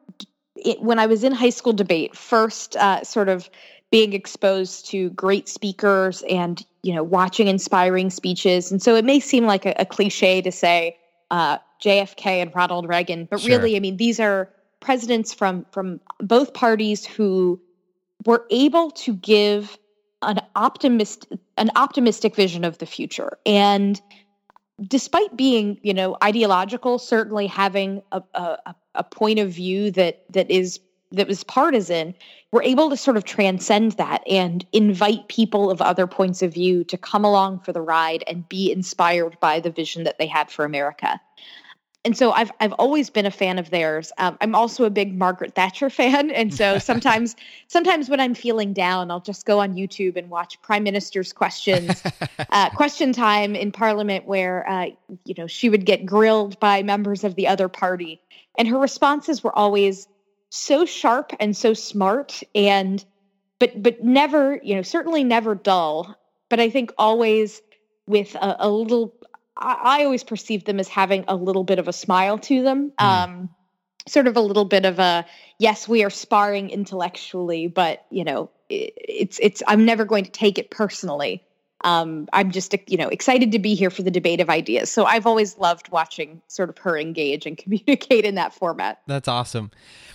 it, 0.56 0.82
when 0.82 1.00
I 1.00 1.06
was 1.06 1.24
in 1.24 1.32
high 1.32 1.50
school 1.50 1.74
debate, 1.74 2.16
first 2.16 2.76
uh, 2.76 3.04
sort 3.04 3.30
of 3.30 3.50
being 3.92 4.14
exposed 4.14 4.88
to 4.88 5.10
great 5.12 5.48
speakers 5.48 6.24
and 6.30 6.66
you 6.84 6.94
know 6.94 7.04
watching 7.04 7.48
inspiring 7.48 8.10
speeches 8.10 8.72
and 8.72 8.82
so 8.82 8.96
it 8.96 9.06
may 9.06 9.20
seem 9.20 9.46
like 9.46 9.66
a, 9.66 9.74
a 9.78 9.86
cliche 9.86 10.42
to 10.42 10.52
say 10.52 10.98
uh, 11.32 11.58
jfk 11.82 12.26
and 12.26 12.54
ronald 12.56 12.88
reagan 12.88 13.28
but 13.30 13.40
sure. 13.40 13.58
really 13.58 13.76
i 13.76 13.80
mean 13.80 13.98
these 13.98 14.20
are 14.20 14.50
presidents 14.80 15.34
from 15.34 15.66
from 15.72 16.00
both 16.20 16.54
parties 16.54 17.06
who 17.06 17.60
were 18.26 18.46
able 18.50 18.92
to 18.92 19.14
give 19.14 19.78
an 20.22 20.40
optimist 20.56 21.28
an 21.58 21.70
optimistic 21.76 22.36
vision 22.36 22.64
of 22.64 22.78
the 22.80 22.86
future 22.86 23.38
and 23.46 24.02
despite 24.88 25.36
being 25.38 25.80
you 25.84 25.94
know 25.94 26.18
ideological 26.24 27.00
certainly 27.00 27.48
having 27.48 28.02
a, 28.12 28.22
a, 28.34 28.76
a 28.96 29.04
point 29.04 29.40
of 29.40 29.52
view 29.52 29.92
that 29.92 30.24
that 30.32 30.50
is 30.52 30.80
that 31.16 31.28
was 31.28 31.44
partisan, 31.44 32.14
we're 32.52 32.64
able 32.64 32.90
to 32.90 32.98
sort 32.98 33.18
of 33.18 33.26
transcend 33.26 33.94
that 33.94 34.24
and 34.30 34.66
invite 34.72 35.28
people 35.28 35.70
of 35.70 35.82
other 35.82 36.08
points 36.08 36.42
of 36.42 36.54
view 36.54 36.84
to 36.86 36.98
come 36.98 37.26
along 37.26 37.60
for 37.60 37.74
the 37.74 37.82
ride 37.82 38.24
and 38.28 38.48
be 38.48 38.72
inspired 38.72 39.38
by 39.40 39.60
the 39.60 39.70
vision 39.70 40.04
that 40.06 40.18
they 40.18 40.28
had 40.28 40.50
for 40.50 40.64
America. 40.64 41.20
And 42.06 42.16
so 42.16 42.32
I've 42.32 42.52
I've 42.60 42.74
always 42.74 43.10
been 43.10 43.26
a 43.26 43.32
fan 43.32 43.58
of 43.58 43.72
theirs. 43.72 44.12
Um, 44.20 44.38
I'm 44.40 44.54
also 44.54 44.86
a 44.86 44.92
big 44.92 45.18
Margaret 45.18 45.56
Thatcher 45.56 45.90
fan, 45.90 46.30
and 46.30 46.54
so 46.54 46.78
sometimes 46.92 47.36
sometimes 47.68 48.10
when 48.10 48.20
I'm 48.20 48.36
feeling 48.36 48.74
down, 48.74 49.10
I'll 49.10 49.20
just 49.20 49.48
go 49.48 49.60
on 49.60 49.74
YouTube 49.74 50.16
and 50.16 50.30
watch 50.30 50.62
Prime 50.62 50.84
Minister's 50.84 51.34
questions, 51.34 52.04
uh, 52.52 52.70
question 52.76 53.12
time 53.12 53.56
in 53.56 53.72
Parliament, 53.72 54.26
where 54.28 54.70
uh, 54.70 54.86
you 55.26 55.34
know 55.36 55.48
she 55.48 55.68
would 55.68 55.84
get 55.84 56.06
grilled 56.06 56.60
by 56.60 56.84
members 56.84 57.24
of 57.24 57.34
the 57.34 57.48
other 57.48 57.68
party, 57.68 58.22
and 58.56 58.68
her 58.68 58.78
responses 58.78 59.44
were 59.44 59.58
always 59.58 60.08
so 60.56 60.86
sharp 60.86 61.34
and 61.40 61.56
so 61.56 61.74
smart 61.74 62.42
and 62.54 63.04
but 63.60 63.82
but 63.82 64.04
never 64.04 64.60
you 64.64 64.76
know 64.76 64.82
certainly 64.82 65.24
never 65.24 65.54
dull 65.54 66.16
but 66.50 66.60
i 66.60 66.70
think 66.70 66.94
always 66.98 67.62
with 68.08 68.36
a, 68.36 68.56
a 68.60 68.70
little 68.70 69.14
I, 69.58 70.00
I, 70.00 70.04
always 70.06 70.24
perceive 70.24 70.64
them 70.66 70.80
as 70.80 70.88
having 70.88 71.26
a 71.28 71.36
little 71.36 71.64
bit 71.64 71.80
of 71.80 71.88
a 71.88 71.94
smile 71.94 72.38
to 72.40 72.64
them 72.64 72.92
mm. 72.98 73.04
um 73.04 73.50
sort 74.08 74.28
of 74.28 74.38
a 74.38 74.42
little 74.42 74.66
bit 74.66 74.86
of 74.86 74.98
a 74.98 75.26
yes 75.60 75.88
we 75.88 76.04
are 76.04 76.10
sparring 76.10 76.70
intellectually 76.70 77.68
but 77.68 78.06
you 78.10 78.24
know 78.24 78.50
it, 78.70 78.94
it's 78.98 79.40
it's 79.42 79.62
i'm 79.68 79.84
never 79.84 80.06
going 80.06 80.24
to 80.24 80.32
take 80.32 80.58
it 80.58 80.72
personally 80.72 81.44
um, 81.86 82.28
I'm 82.34 82.52
just 82.52 82.76
you 82.88 82.98
know 82.98 83.08
excited 83.08 83.52
to 83.54 83.60
be 83.60 83.76
here 83.76 83.92
for 83.92 84.02
the 84.02 84.12
debate 84.12 84.42
of 84.42 84.50
ideas. 84.50 84.92
So 84.92 85.06
I've 85.06 85.28
always 85.28 85.58
loved 85.58 85.90
watching 85.90 86.42
sort 86.48 86.70
of 86.70 86.78
her 86.80 86.98
engage 86.98 87.46
and 87.46 87.58
communicate 87.58 88.26
in 88.26 88.36
that 88.36 88.54
format. 88.54 89.02
That's 89.08 89.30
awesome. 89.30 89.72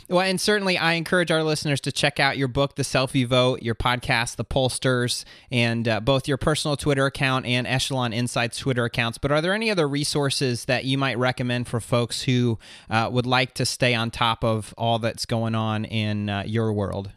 Well, 0.09 0.23
and 0.23 0.41
certainly 0.41 0.77
I 0.77 0.95
encourage 0.95 1.31
our 1.31 1.45
listeners 1.45 1.81
to 1.83 1.93
check 1.93 2.19
out 2.19 2.37
your 2.37 2.49
book, 2.49 2.75
The 2.75 2.83
Selfie 2.83 3.25
Vote, 3.25 3.63
your 3.63 3.77
podcast, 3.77 4.35
The 4.35 4.45
Pollsters, 4.45 5.25
and 5.53 5.87
uh, 5.87 6.01
both 6.01 6.27
your 6.27 6.37
personal 6.37 6.77
Twitter 6.77 7.07
account 7.07 7.47
and 7.47 7.65
Echelon 7.65 8.13
Insights 8.13 8.59
Twitter 8.59 8.85
accounts. 8.85 9.19
But 9.19 9.31
are 9.31 9.41
there 9.41 9.55
any 9.55 9.71
other 9.71 9.89
resources 9.89 10.65
that 10.65 10.85
you 10.85 10.99
might 10.99 11.17
recommend 11.17 11.69
for 11.69 11.79
folks 11.79 12.23
who 12.23 12.59
uh, 12.91 13.09
would 13.13 13.27
like 13.27 13.55
to 13.55 13.65
stay 13.65 13.95
on 13.95 14.11
top 14.11 14.43
of 14.43 14.75
all 14.77 14.99
that's 14.99 15.27
going 15.27 15.55
on 15.55 15.85
in 15.85 16.29
uh, 16.29 16.43
your 16.45 16.73
world? 16.73 17.13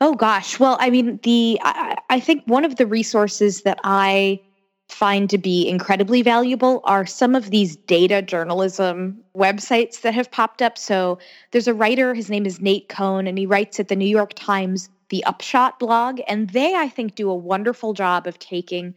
Oh 0.00 0.14
gosh. 0.14 0.58
Well, 0.58 0.78
I 0.80 0.88
mean, 0.88 1.20
the 1.22 1.60
I, 1.62 1.96
I, 2.08 2.20
think 2.20 2.44
one 2.46 2.64
of 2.64 2.76
the 2.76 2.86
resources 2.86 3.62
that 3.62 3.78
I 3.84 4.40
find 4.88 5.28
to 5.30 5.38
be 5.38 5.68
incredibly 5.68 6.22
valuable 6.22 6.80
are 6.84 7.04
some 7.04 7.34
of 7.34 7.50
these 7.50 7.76
data 7.76 8.22
journalism 8.22 9.22
websites 9.36 10.00
that 10.00 10.14
have 10.14 10.30
popped 10.30 10.62
up. 10.62 10.78
So 10.78 11.18
there's 11.50 11.68
a 11.68 11.74
writer, 11.74 12.14
his 12.14 12.30
name 12.30 12.46
is 12.46 12.60
Nate 12.60 12.88
Cohn, 12.88 13.26
and 13.26 13.38
he 13.38 13.44
writes 13.44 13.78
at 13.78 13.88
the 13.88 13.96
New 13.96 14.08
York 14.08 14.32
Times, 14.34 14.88
the 15.10 15.22
Upshot 15.24 15.78
blog, 15.78 16.20
and 16.26 16.48
they 16.50 16.74
I 16.74 16.88
think 16.88 17.14
do 17.14 17.28
a 17.30 17.34
wonderful 17.34 17.92
job 17.92 18.26
of 18.26 18.38
taking 18.38 18.94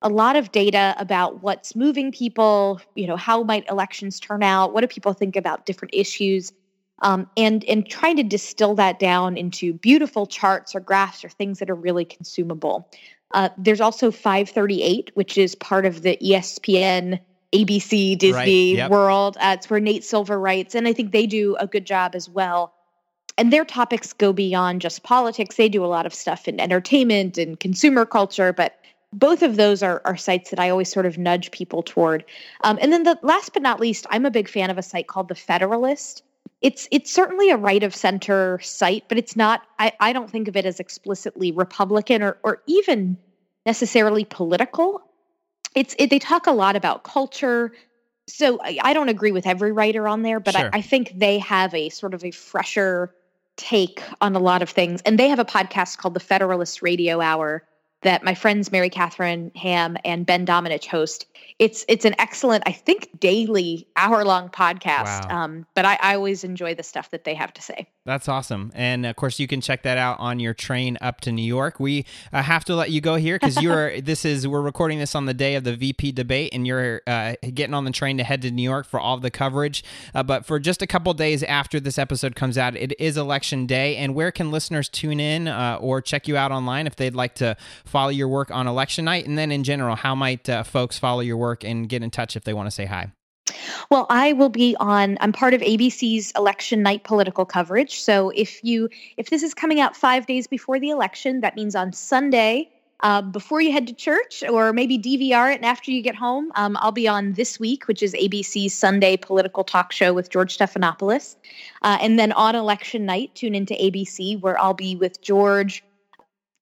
a 0.00 0.08
lot 0.08 0.36
of 0.36 0.50
data 0.50 0.94
about 0.98 1.42
what's 1.42 1.76
moving 1.76 2.10
people, 2.10 2.80
you 2.94 3.06
know, 3.06 3.16
how 3.16 3.42
might 3.42 3.68
elections 3.68 4.18
turn 4.18 4.42
out, 4.42 4.72
what 4.72 4.80
do 4.80 4.86
people 4.86 5.12
think 5.12 5.36
about 5.36 5.66
different 5.66 5.92
issues 5.92 6.52
um, 7.00 7.28
and 7.36 7.64
and 7.64 7.88
trying 7.88 8.16
to 8.16 8.22
distill 8.22 8.74
that 8.76 8.98
down 8.98 9.36
into 9.36 9.72
beautiful 9.74 10.26
charts 10.26 10.74
or 10.74 10.80
graphs 10.80 11.24
or 11.24 11.28
things 11.28 11.58
that 11.58 11.70
are 11.70 11.74
really 11.74 12.04
consumable. 12.04 12.88
Uh, 13.32 13.50
there's 13.58 13.80
also 13.80 14.10
538, 14.10 15.10
which 15.14 15.36
is 15.36 15.54
part 15.54 15.84
of 15.84 16.02
the 16.02 16.16
ESPN, 16.16 17.20
ABC, 17.52 18.16
Disney 18.16 18.72
right. 18.72 18.78
yep. 18.78 18.90
world. 18.90 19.36
Uh, 19.38 19.56
it's 19.58 19.68
where 19.68 19.80
Nate 19.80 20.04
Silver 20.04 20.40
writes, 20.40 20.74
and 20.74 20.88
I 20.88 20.92
think 20.92 21.12
they 21.12 21.26
do 21.26 21.56
a 21.60 21.66
good 21.66 21.84
job 21.84 22.14
as 22.14 22.28
well. 22.28 22.72
And 23.36 23.52
their 23.52 23.64
topics 23.64 24.12
go 24.12 24.32
beyond 24.32 24.80
just 24.80 25.02
politics. 25.02 25.56
They 25.56 25.68
do 25.68 25.84
a 25.84 25.86
lot 25.86 26.06
of 26.06 26.14
stuff 26.14 26.48
in 26.48 26.58
entertainment 26.58 27.38
and 27.38 27.60
consumer 27.60 28.04
culture, 28.04 28.52
but 28.52 28.80
both 29.12 29.42
of 29.42 29.56
those 29.56 29.82
are, 29.82 30.02
are 30.04 30.16
sites 30.16 30.50
that 30.50 30.58
I 30.58 30.70
always 30.70 30.90
sort 30.90 31.06
of 31.06 31.18
nudge 31.18 31.50
people 31.50 31.82
toward. 31.82 32.24
Um, 32.64 32.78
and 32.80 32.92
then 32.92 33.04
the 33.04 33.18
last 33.22 33.52
but 33.52 33.62
not 33.62 33.78
least, 33.78 34.06
I'm 34.10 34.26
a 34.26 34.30
big 34.30 34.48
fan 34.48 34.70
of 34.70 34.78
a 34.78 34.82
site 34.82 35.06
called 35.06 35.28
The 35.28 35.34
Federalist 35.34 36.22
it's 36.60 36.88
it's 36.90 37.10
certainly 37.12 37.50
a 37.50 37.56
right 37.56 37.82
of 37.82 37.94
center 37.94 38.58
site, 38.60 39.04
but 39.08 39.18
it's 39.18 39.36
not. 39.36 39.62
I, 39.78 39.92
I 40.00 40.12
don't 40.12 40.30
think 40.30 40.48
of 40.48 40.56
it 40.56 40.66
as 40.66 40.80
explicitly 40.80 41.52
Republican 41.52 42.22
or 42.22 42.38
or 42.42 42.62
even 42.66 43.16
necessarily 43.64 44.24
political. 44.24 45.00
It's 45.74 45.94
it, 45.98 46.10
they 46.10 46.18
talk 46.18 46.46
a 46.46 46.52
lot 46.52 46.74
about 46.74 47.04
culture. 47.04 47.72
So 48.26 48.60
I, 48.62 48.78
I, 48.82 48.92
don't 48.92 49.08
agree 49.08 49.32
with 49.32 49.46
every 49.46 49.72
writer 49.72 50.06
on 50.06 50.22
there, 50.22 50.38
but 50.38 50.54
sure. 50.54 50.68
I, 50.72 50.78
I 50.78 50.82
think 50.82 51.12
they 51.16 51.38
have 51.38 51.72
a 51.72 51.88
sort 51.88 52.12
of 52.12 52.24
a 52.24 52.30
fresher 52.30 53.14
take 53.56 54.02
on 54.20 54.34
a 54.34 54.38
lot 54.38 54.62
of 54.62 54.70
things. 54.70 55.02
And 55.02 55.18
they 55.18 55.28
have 55.28 55.38
a 55.38 55.44
podcast 55.44 55.98
called 55.98 56.14
the 56.14 56.20
Federalist 56.20 56.82
Radio 56.82 57.20
Hour 57.20 57.64
that 58.02 58.22
my 58.22 58.34
friends 58.34 58.70
Mary 58.70 58.90
Catherine 58.90 59.50
Ham 59.54 59.96
and 60.04 60.24
Ben 60.24 60.46
Domenech 60.46 60.86
host 60.86 61.26
it's 61.58 61.84
it's 61.88 62.04
an 62.04 62.14
excellent, 62.18 62.62
I 62.66 62.72
think, 62.72 63.18
daily 63.18 63.88
hour 63.96 64.24
long 64.24 64.48
podcast. 64.48 65.28
Wow. 65.28 65.44
Um, 65.44 65.66
but 65.74 65.84
I, 65.84 65.98
I 66.00 66.14
always 66.14 66.44
enjoy 66.44 66.74
the 66.74 66.84
stuff 66.84 67.10
that 67.10 67.24
they 67.24 67.34
have 67.34 67.52
to 67.54 67.62
say. 67.62 67.88
That's 68.04 68.28
awesome. 68.28 68.70
And 68.74 69.04
of 69.04 69.16
course, 69.16 69.38
you 69.38 69.48
can 69.48 69.60
check 69.60 69.82
that 69.82 69.98
out 69.98 70.20
on 70.20 70.38
your 70.38 70.54
train 70.54 70.96
up 71.00 71.20
to 71.22 71.32
New 71.32 71.42
York. 71.42 71.80
We 71.80 72.06
uh, 72.32 72.42
have 72.42 72.64
to 72.66 72.76
let 72.76 72.90
you 72.90 73.00
go 73.00 73.16
here 73.16 73.38
because 73.38 73.60
you're. 73.60 74.00
this 74.08 74.24
is 74.24 74.46
we're 74.46 74.62
recording 74.62 75.00
this 75.00 75.14
on 75.14 75.26
the 75.26 75.34
day 75.34 75.56
of 75.56 75.64
the 75.64 75.74
VP 75.74 76.12
debate, 76.12 76.50
and 76.52 76.66
you're 76.66 77.02
uh, 77.06 77.34
getting 77.54 77.74
on 77.74 77.84
the 77.84 77.90
train 77.90 78.18
to 78.18 78.24
head 78.24 78.42
to 78.42 78.50
New 78.52 78.62
York 78.62 78.86
for 78.86 79.00
all 79.00 79.18
the 79.18 79.30
coverage. 79.30 79.82
Uh, 80.14 80.22
but 80.22 80.46
for 80.46 80.60
just 80.60 80.80
a 80.80 80.86
couple 80.86 81.12
days 81.12 81.42
after 81.42 81.80
this 81.80 81.98
episode 81.98 82.36
comes 82.36 82.56
out, 82.56 82.76
it 82.76 82.98
is 83.00 83.16
election 83.16 83.66
day. 83.66 83.96
And 83.96 84.14
where 84.14 84.30
can 84.30 84.52
listeners 84.52 84.88
tune 84.88 85.18
in 85.18 85.48
uh, 85.48 85.78
or 85.80 86.00
check 86.00 86.28
you 86.28 86.36
out 86.36 86.52
online 86.52 86.86
if 86.86 86.94
they'd 86.94 87.16
like 87.16 87.34
to 87.36 87.56
follow 87.88 88.10
your 88.10 88.28
work 88.28 88.50
on 88.50 88.66
election 88.66 89.04
night? 89.04 89.26
And 89.26 89.36
then 89.36 89.50
in 89.50 89.64
general, 89.64 89.96
how 89.96 90.14
might 90.14 90.48
uh, 90.48 90.62
folks 90.62 90.98
follow 90.98 91.20
your 91.20 91.36
work 91.36 91.64
and 91.64 91.88
get 91.88 92.02
in 92.02 92.10
touch 92.10 92.36
if 92.36 92.44
they 92.44 92.54
want 92.54 92.66
to 92.66 92.70
say 92.70 92.84
hi? 92.84 93.12
Well, 93.90 94.06
I 94.10 94.34
will 94.34 94.50
be 94.50 94.76
on 94.78 95.16
I'm 95.20 95.32
part 95.32 95.54
of 95.54 95.62
ABC's 95.62 96.32
election 96.36 96.82
night 96.82 97.04
political 97.04 97.46
coverage. 97.46 98.00
So 98.00 98.30
if 98.30 98.62
you 98.62 98.88
if 99.16 99.30
this 99.30 99.42
is 99.42 99.54
coming 99.54 99.80
out 99.80 99.96
5 99.96 100.26
days 100.26 100.46
before 100.46 100.78
the 100.78 100.90
election, 100.90 101.40
that 101.40 101.56
means 101.56 101.74
on 101.74 101.92
Sunday 101.92 102.70
Um, 103.00 103.30
before 103.30 103.60
you 103.60 103.70
head 103.70 103.86
to 103.86 103.94
church, 103.94 104.42
or 104.42 104.72
maybe 104.72 104.98
DVR 104.98 105.52
it, 105.52 105.56
and 105.56 105.64
after 105.64 105.92
you 105.92 106.02
get 106.02 106.16
home, 106.16 106.50
um, 106.56 106.76
I'll 106.80 106.90
be 106.90 107.06
on 107.06 107.34
This 107.34 107.60
Week, 107.60 107.86
which 107.86 108.02
is 108.02 108.12
ABC's 108.12 108.74
Sunday 108.74 109.16
political 109.16 109.62
talk 109.62 109.92
show 109.92 110.12
with 110.12 110.30
George 110.30 110.58
Stephanopoulos. 110.58 111.36
Uh, 111.82 111.98
and 112.00 112.18
then 112.18 112.32
on 112.32 112.56
election 112.56 113.06
night, 113.06 113.30
tune 113.36 113.54
into 113.54 113.74
ABC, 113.74 114.40
where 114.40 114.58
I'll 114.60 114.74
be 114.74 114.96
with 114.96 115.22
George, 115.22 115.84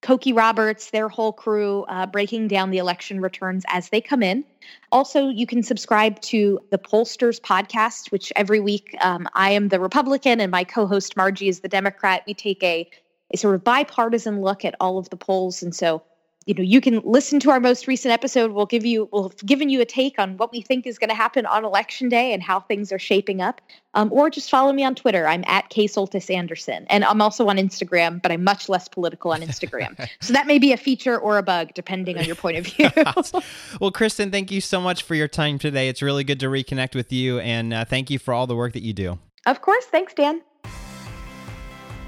Cokie 0.07 0.37
Roberts, 0.37 0.90
their 0.90 1.09
whole 1.09 1.33
crew, 1.33 1.83
uh, 1.88 2.07
breaking 2.07 2.47
down 2.47 2.71
the 2.71 2.79
election 2.79 3.21
returns 3.21 3.64
as 3.66 3.88
they 3.88 4.01
come 4.01 4.23
in. 4.23 4.45
Also, 4.92 5.29
you 5.29 5.49
can 5.49 5.64
subscribe 5.64 6.21
to 6.21 6.61
the 6.71 6.79
Pollsters 6.79 7.40
podcast, 7.40 8.12
which 8.12 8.33
every 8.37 8.61
week 8.61 8.97
um, 9.01 9.29
I 9.35 9.51
am 9.51 9.66
the 9.66 9.81
Republican 9.81 10.40
and 10.40 10.53
my 10.53 10.62
co 10.62 10.87
host 10.87 11.16
Margie 11.16 11.49
is 11.49 11.59
the 11.59 11.69
Democrat. 11.69 12.23
We 12.25 12.35
take 12.35 12.62
a, 12.62 12.88
a 13.35 13.37
sort 13.37 13.57
of 13.57 13.64
bipartisan 13.64 14.42
look 14.42 14.64
at 14.64 14.77
all 14.79 14.99
of 14.99 15.11
the 15.11 15.16
polls. 15.16 15.61
And 15.61 15.75
so 15.75 16.05
you 16.46 16.54
know 16.54 16.62
you 16.62 16.80
can 16.80 17.00
listen 17.04 17.40
to 17.40 17.50
our 17.50 17.61
most 17.61 17.87
recent 17.87 18.12
episode. 18.12 18.52
We'll 18.52 18.66
give 18.66 18.87
you 18.87 19.09
we'll 19.12 19.28
have 19.28 19.44
given 19.44 19.68
you 19.68 19.80
a 19.80 19.85
take 19.85 20.18
on 20.18 20.37
what 20.37 20.52
we 20.52 20.62
think 20.62 20.87
is 20.87 20.96
going 20.96 21.11
to 21.11 21.14
happen 21.14 21.44
on 21.44 21.64
election 21.64 22.09
day 22.09 22.32
and 22.32 22.42
how 22.42 22.61
things 22.61 22.92
are 22.92 22.98
shaping 22.98 23.40
up. 23.40 23.61
Um, 23.94 24.12
or 24.12 24.30
just 24.30 24.48
follow 24.48 24.72
me 24.72 24.85
on 24.85 24.94
twitter. 24.94 25.26
I'm 25.26 25.42
at 25.46 25.68
k 25.70 25.87
soltis 25.87 26.32
anderson. 26.32 26.87
And 26.88 27.04
i'm 27.04 27.20
also 27.20 27.48
on 27.48 27.56
instagram 27.56 28.22
but 28.22 28.30
i'm 28.30 28.44
much 28.44 28.68
less 28.68 28.88
political 28.88 29.32
on 29.32 29.42
instagram. 29.42 29.94
So 30.20 30.32
that 30.32 30.46
may 30.46 30.59
be 30.59 30.72
a 30.72 30.76
feature 30.76 31.18
or 31.18 31.37
a 31.37 31.42
bug 31.42 31.74
depending 31.74 32.16
on 32.16 32.24
your 32.24 32.37
point 32.37 32.56
of 32.56 32.66
view. 32.66 32.90
Well 33.80 33.90
kristen 33.90 34.30
thank 34.30 34.50
you 34.50 34.61
so 34.61 34.80
much 34.80 35.02
for 35.02 35.14
your 35.14 35.28
time 35.28 35.59
today. 35.59 35.88
It's 35.88 36.00
really 36.00 36.24
good 36.24 36.40
to 36.40 36.46
reconnect 36.46 36.94
with 36.94 37.12
you 37.12 37.40
and 37.40 37.74
uh, 37.74 37.85
thank 37.85 38.09
you 38.09 38.18
for 38.18 38.32
all 38.32 38.46
the 38.46 38.56
work 38.56 38.72
that 38.74 38.82
you 38.82 38.92
do. 38.92 39.18
Of 39.46 39.62
course. 39.62 39.85
Thanks 39.87 40.14
dan 40.14 40.42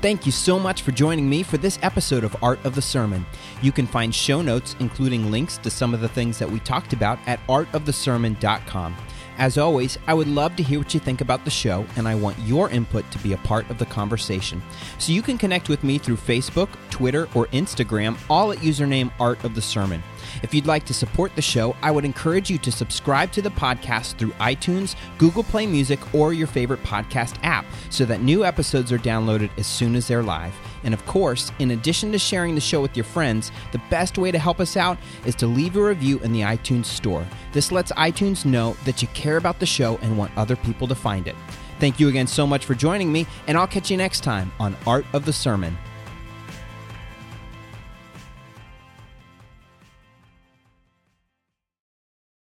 Thank 0.01 0.27
you 0.27 0.31
so 0.31 0.61
much 0.61 0.83
for 0.83 0.93
joining 0.93 1.29
me 1.29 1.43
for 1.43 1.59
this 1.59 1.77
episode 1.83 2.23
of 2.23 2.37
Art 2.41 2.65
of 2.65 2.77
the 2.77 2.83
Sermon. 2.83 3.27
You 3.63 3.73
can 3.73 3.85
find 3.85 4.15
show 4.15 4.41
notes, 4.41 4.77
including 4.79 5.33
links 5.33 5.59
to 5.59 5.71
some 5.71 5.93
of 5.93 6.01
the 6.01 6.09
things 6.09 6.39
that 6.39 6.49
we 6.49 6.61
talked 6.61 6.93
about, 6.93 7.19
at 7.27 7.45
artofthesermon.com. 7.49 8.97
As 9.39 9.59
always, 9.59 9.99
I 10.07 10.15
would 10.15 10.29
love 10.29 10.55
to 10.57 10.63
hear 10.63 10.79
what 10.79 10.95
you 10.95 11.01
think 11.01 11.21
about 11.21 11.45
the 11.45 11.51
show, 11.51 11.85
and 11.97 12.07
I 12.07 12.15
want 12.15 12.39
your 12.41 12.71
input 12.71 13.11
to 13.11 13.19
be 13.19 13.33
a 13.33 13.39
part 13.39 13.69
of 13.71 13.79
the 13.79 13.87
conversation. 13.87 14.63
So 14.99 15.11
you 15.11 15.23
can 15.23 15.37
connect 15.37 15.69
with 15.69 15.83
me 15.83 15.99
through 15.99 16.17
Facebook, 16.17 16.69
Twitter, 16.91 17.29
or 17.35 17.47
Instagram, 17.47 18.17
all 18.31 18.53
at 18.53 18.59
username 18.59 19.11
Art 19.19 19.43
of 19.43 19.57
the 19.57 19.63
Sermon. 19.63 20.03
If 20.43 20.55
you'd 20.55 20.67
like 20.67 20.85
to 20.87 20.95
support 20.95 21.35
the 21.35 21.43
show, 21.43 21.77
I 21.83 21.91
would 21.91 22.05
encourage 22.05 22.51
you 22.51 22.59
to 22.59 22.73
subscribe 22.73 23.33
to 23.33 23.43
the 23.43 23.51
podcast 23.51 24.17
through 24.17 24.31
iTunes, 24.33 24.95
Google 25.19 25.43
Play 25.43 25.67
Music, 25.67 25.99
or 26.15 26.33
your 26.33 26.47
favorite 26.47 26.83
podcast 26.83 27.37
app 27.43 27.65
so 27.91 28.05
that 28.05 28.23
new 28.23 28.45
episodes 28.45 28.93
are 28.93 28.99
downloaded 28.99 29.51
as 29.59 29.67
soon 29.67 29.97
as 29.97 30.07
they're 30.07 30.23
live. 30.23 30.55
And 30.85 30.95
of 30.95 31.05
course, 31.07 31.51
in 31.59 31.73
addition 31.73 32.13
to 32.13 32.19
sharing 32.19 32.55
the 32.55 32.61
show 32.61 32.81
with 32.81 32.97
your 32.97 33.05
friends, 33.05 33.51
the 33.73 33.83
best 33.91 34.19
way 34.19 34.31
to 34.31 34.39
help 34.39 34.61
us 34.61 34.77
out 34.77 34.99
is 35.25 35.35
to 35.37 35.47
leave 35.47 35.77
a 35.77 35.83
review 35.83 36.19
in 36.21 36.33
the 36.33 36.43
iTunes 36.43 36.87
store. 36.87 37.27
This 37.53 37.73
lets 37.73 37.93
iTunes 37.93 38.45
know 38.45 38.77
that 38.85 39.03
you 39.03 39.09
care 39.09 39.37
about 39.37 39.59
the 39.59 39.67
show 39.67 39.99
and 40.03 40.17
want 40.17 40.37
other 40.37 40.57
people 40.57 40.87
to 40.89 40.95
find 40.95 41.27
it. 41.27 41.37
Thank 41.81 42.01
you 42.01 42.09
again 42.09 42.27
so 42.27 42.47
much 42.47 42.65
for 42.65 42.75
joining 42.75 43.13
me, 43.13 43.27
and 43.47 43.57
I'll 43.57 43.67
catch 43.67 43.91
you 43.91 43.97
next 43.97 44.21
time 44.21 44.53
on 44.59 44.77
Art 44.87 45.07
of 45.13 45.25
the 45.25 45.33
Sermon. 45.33 45.77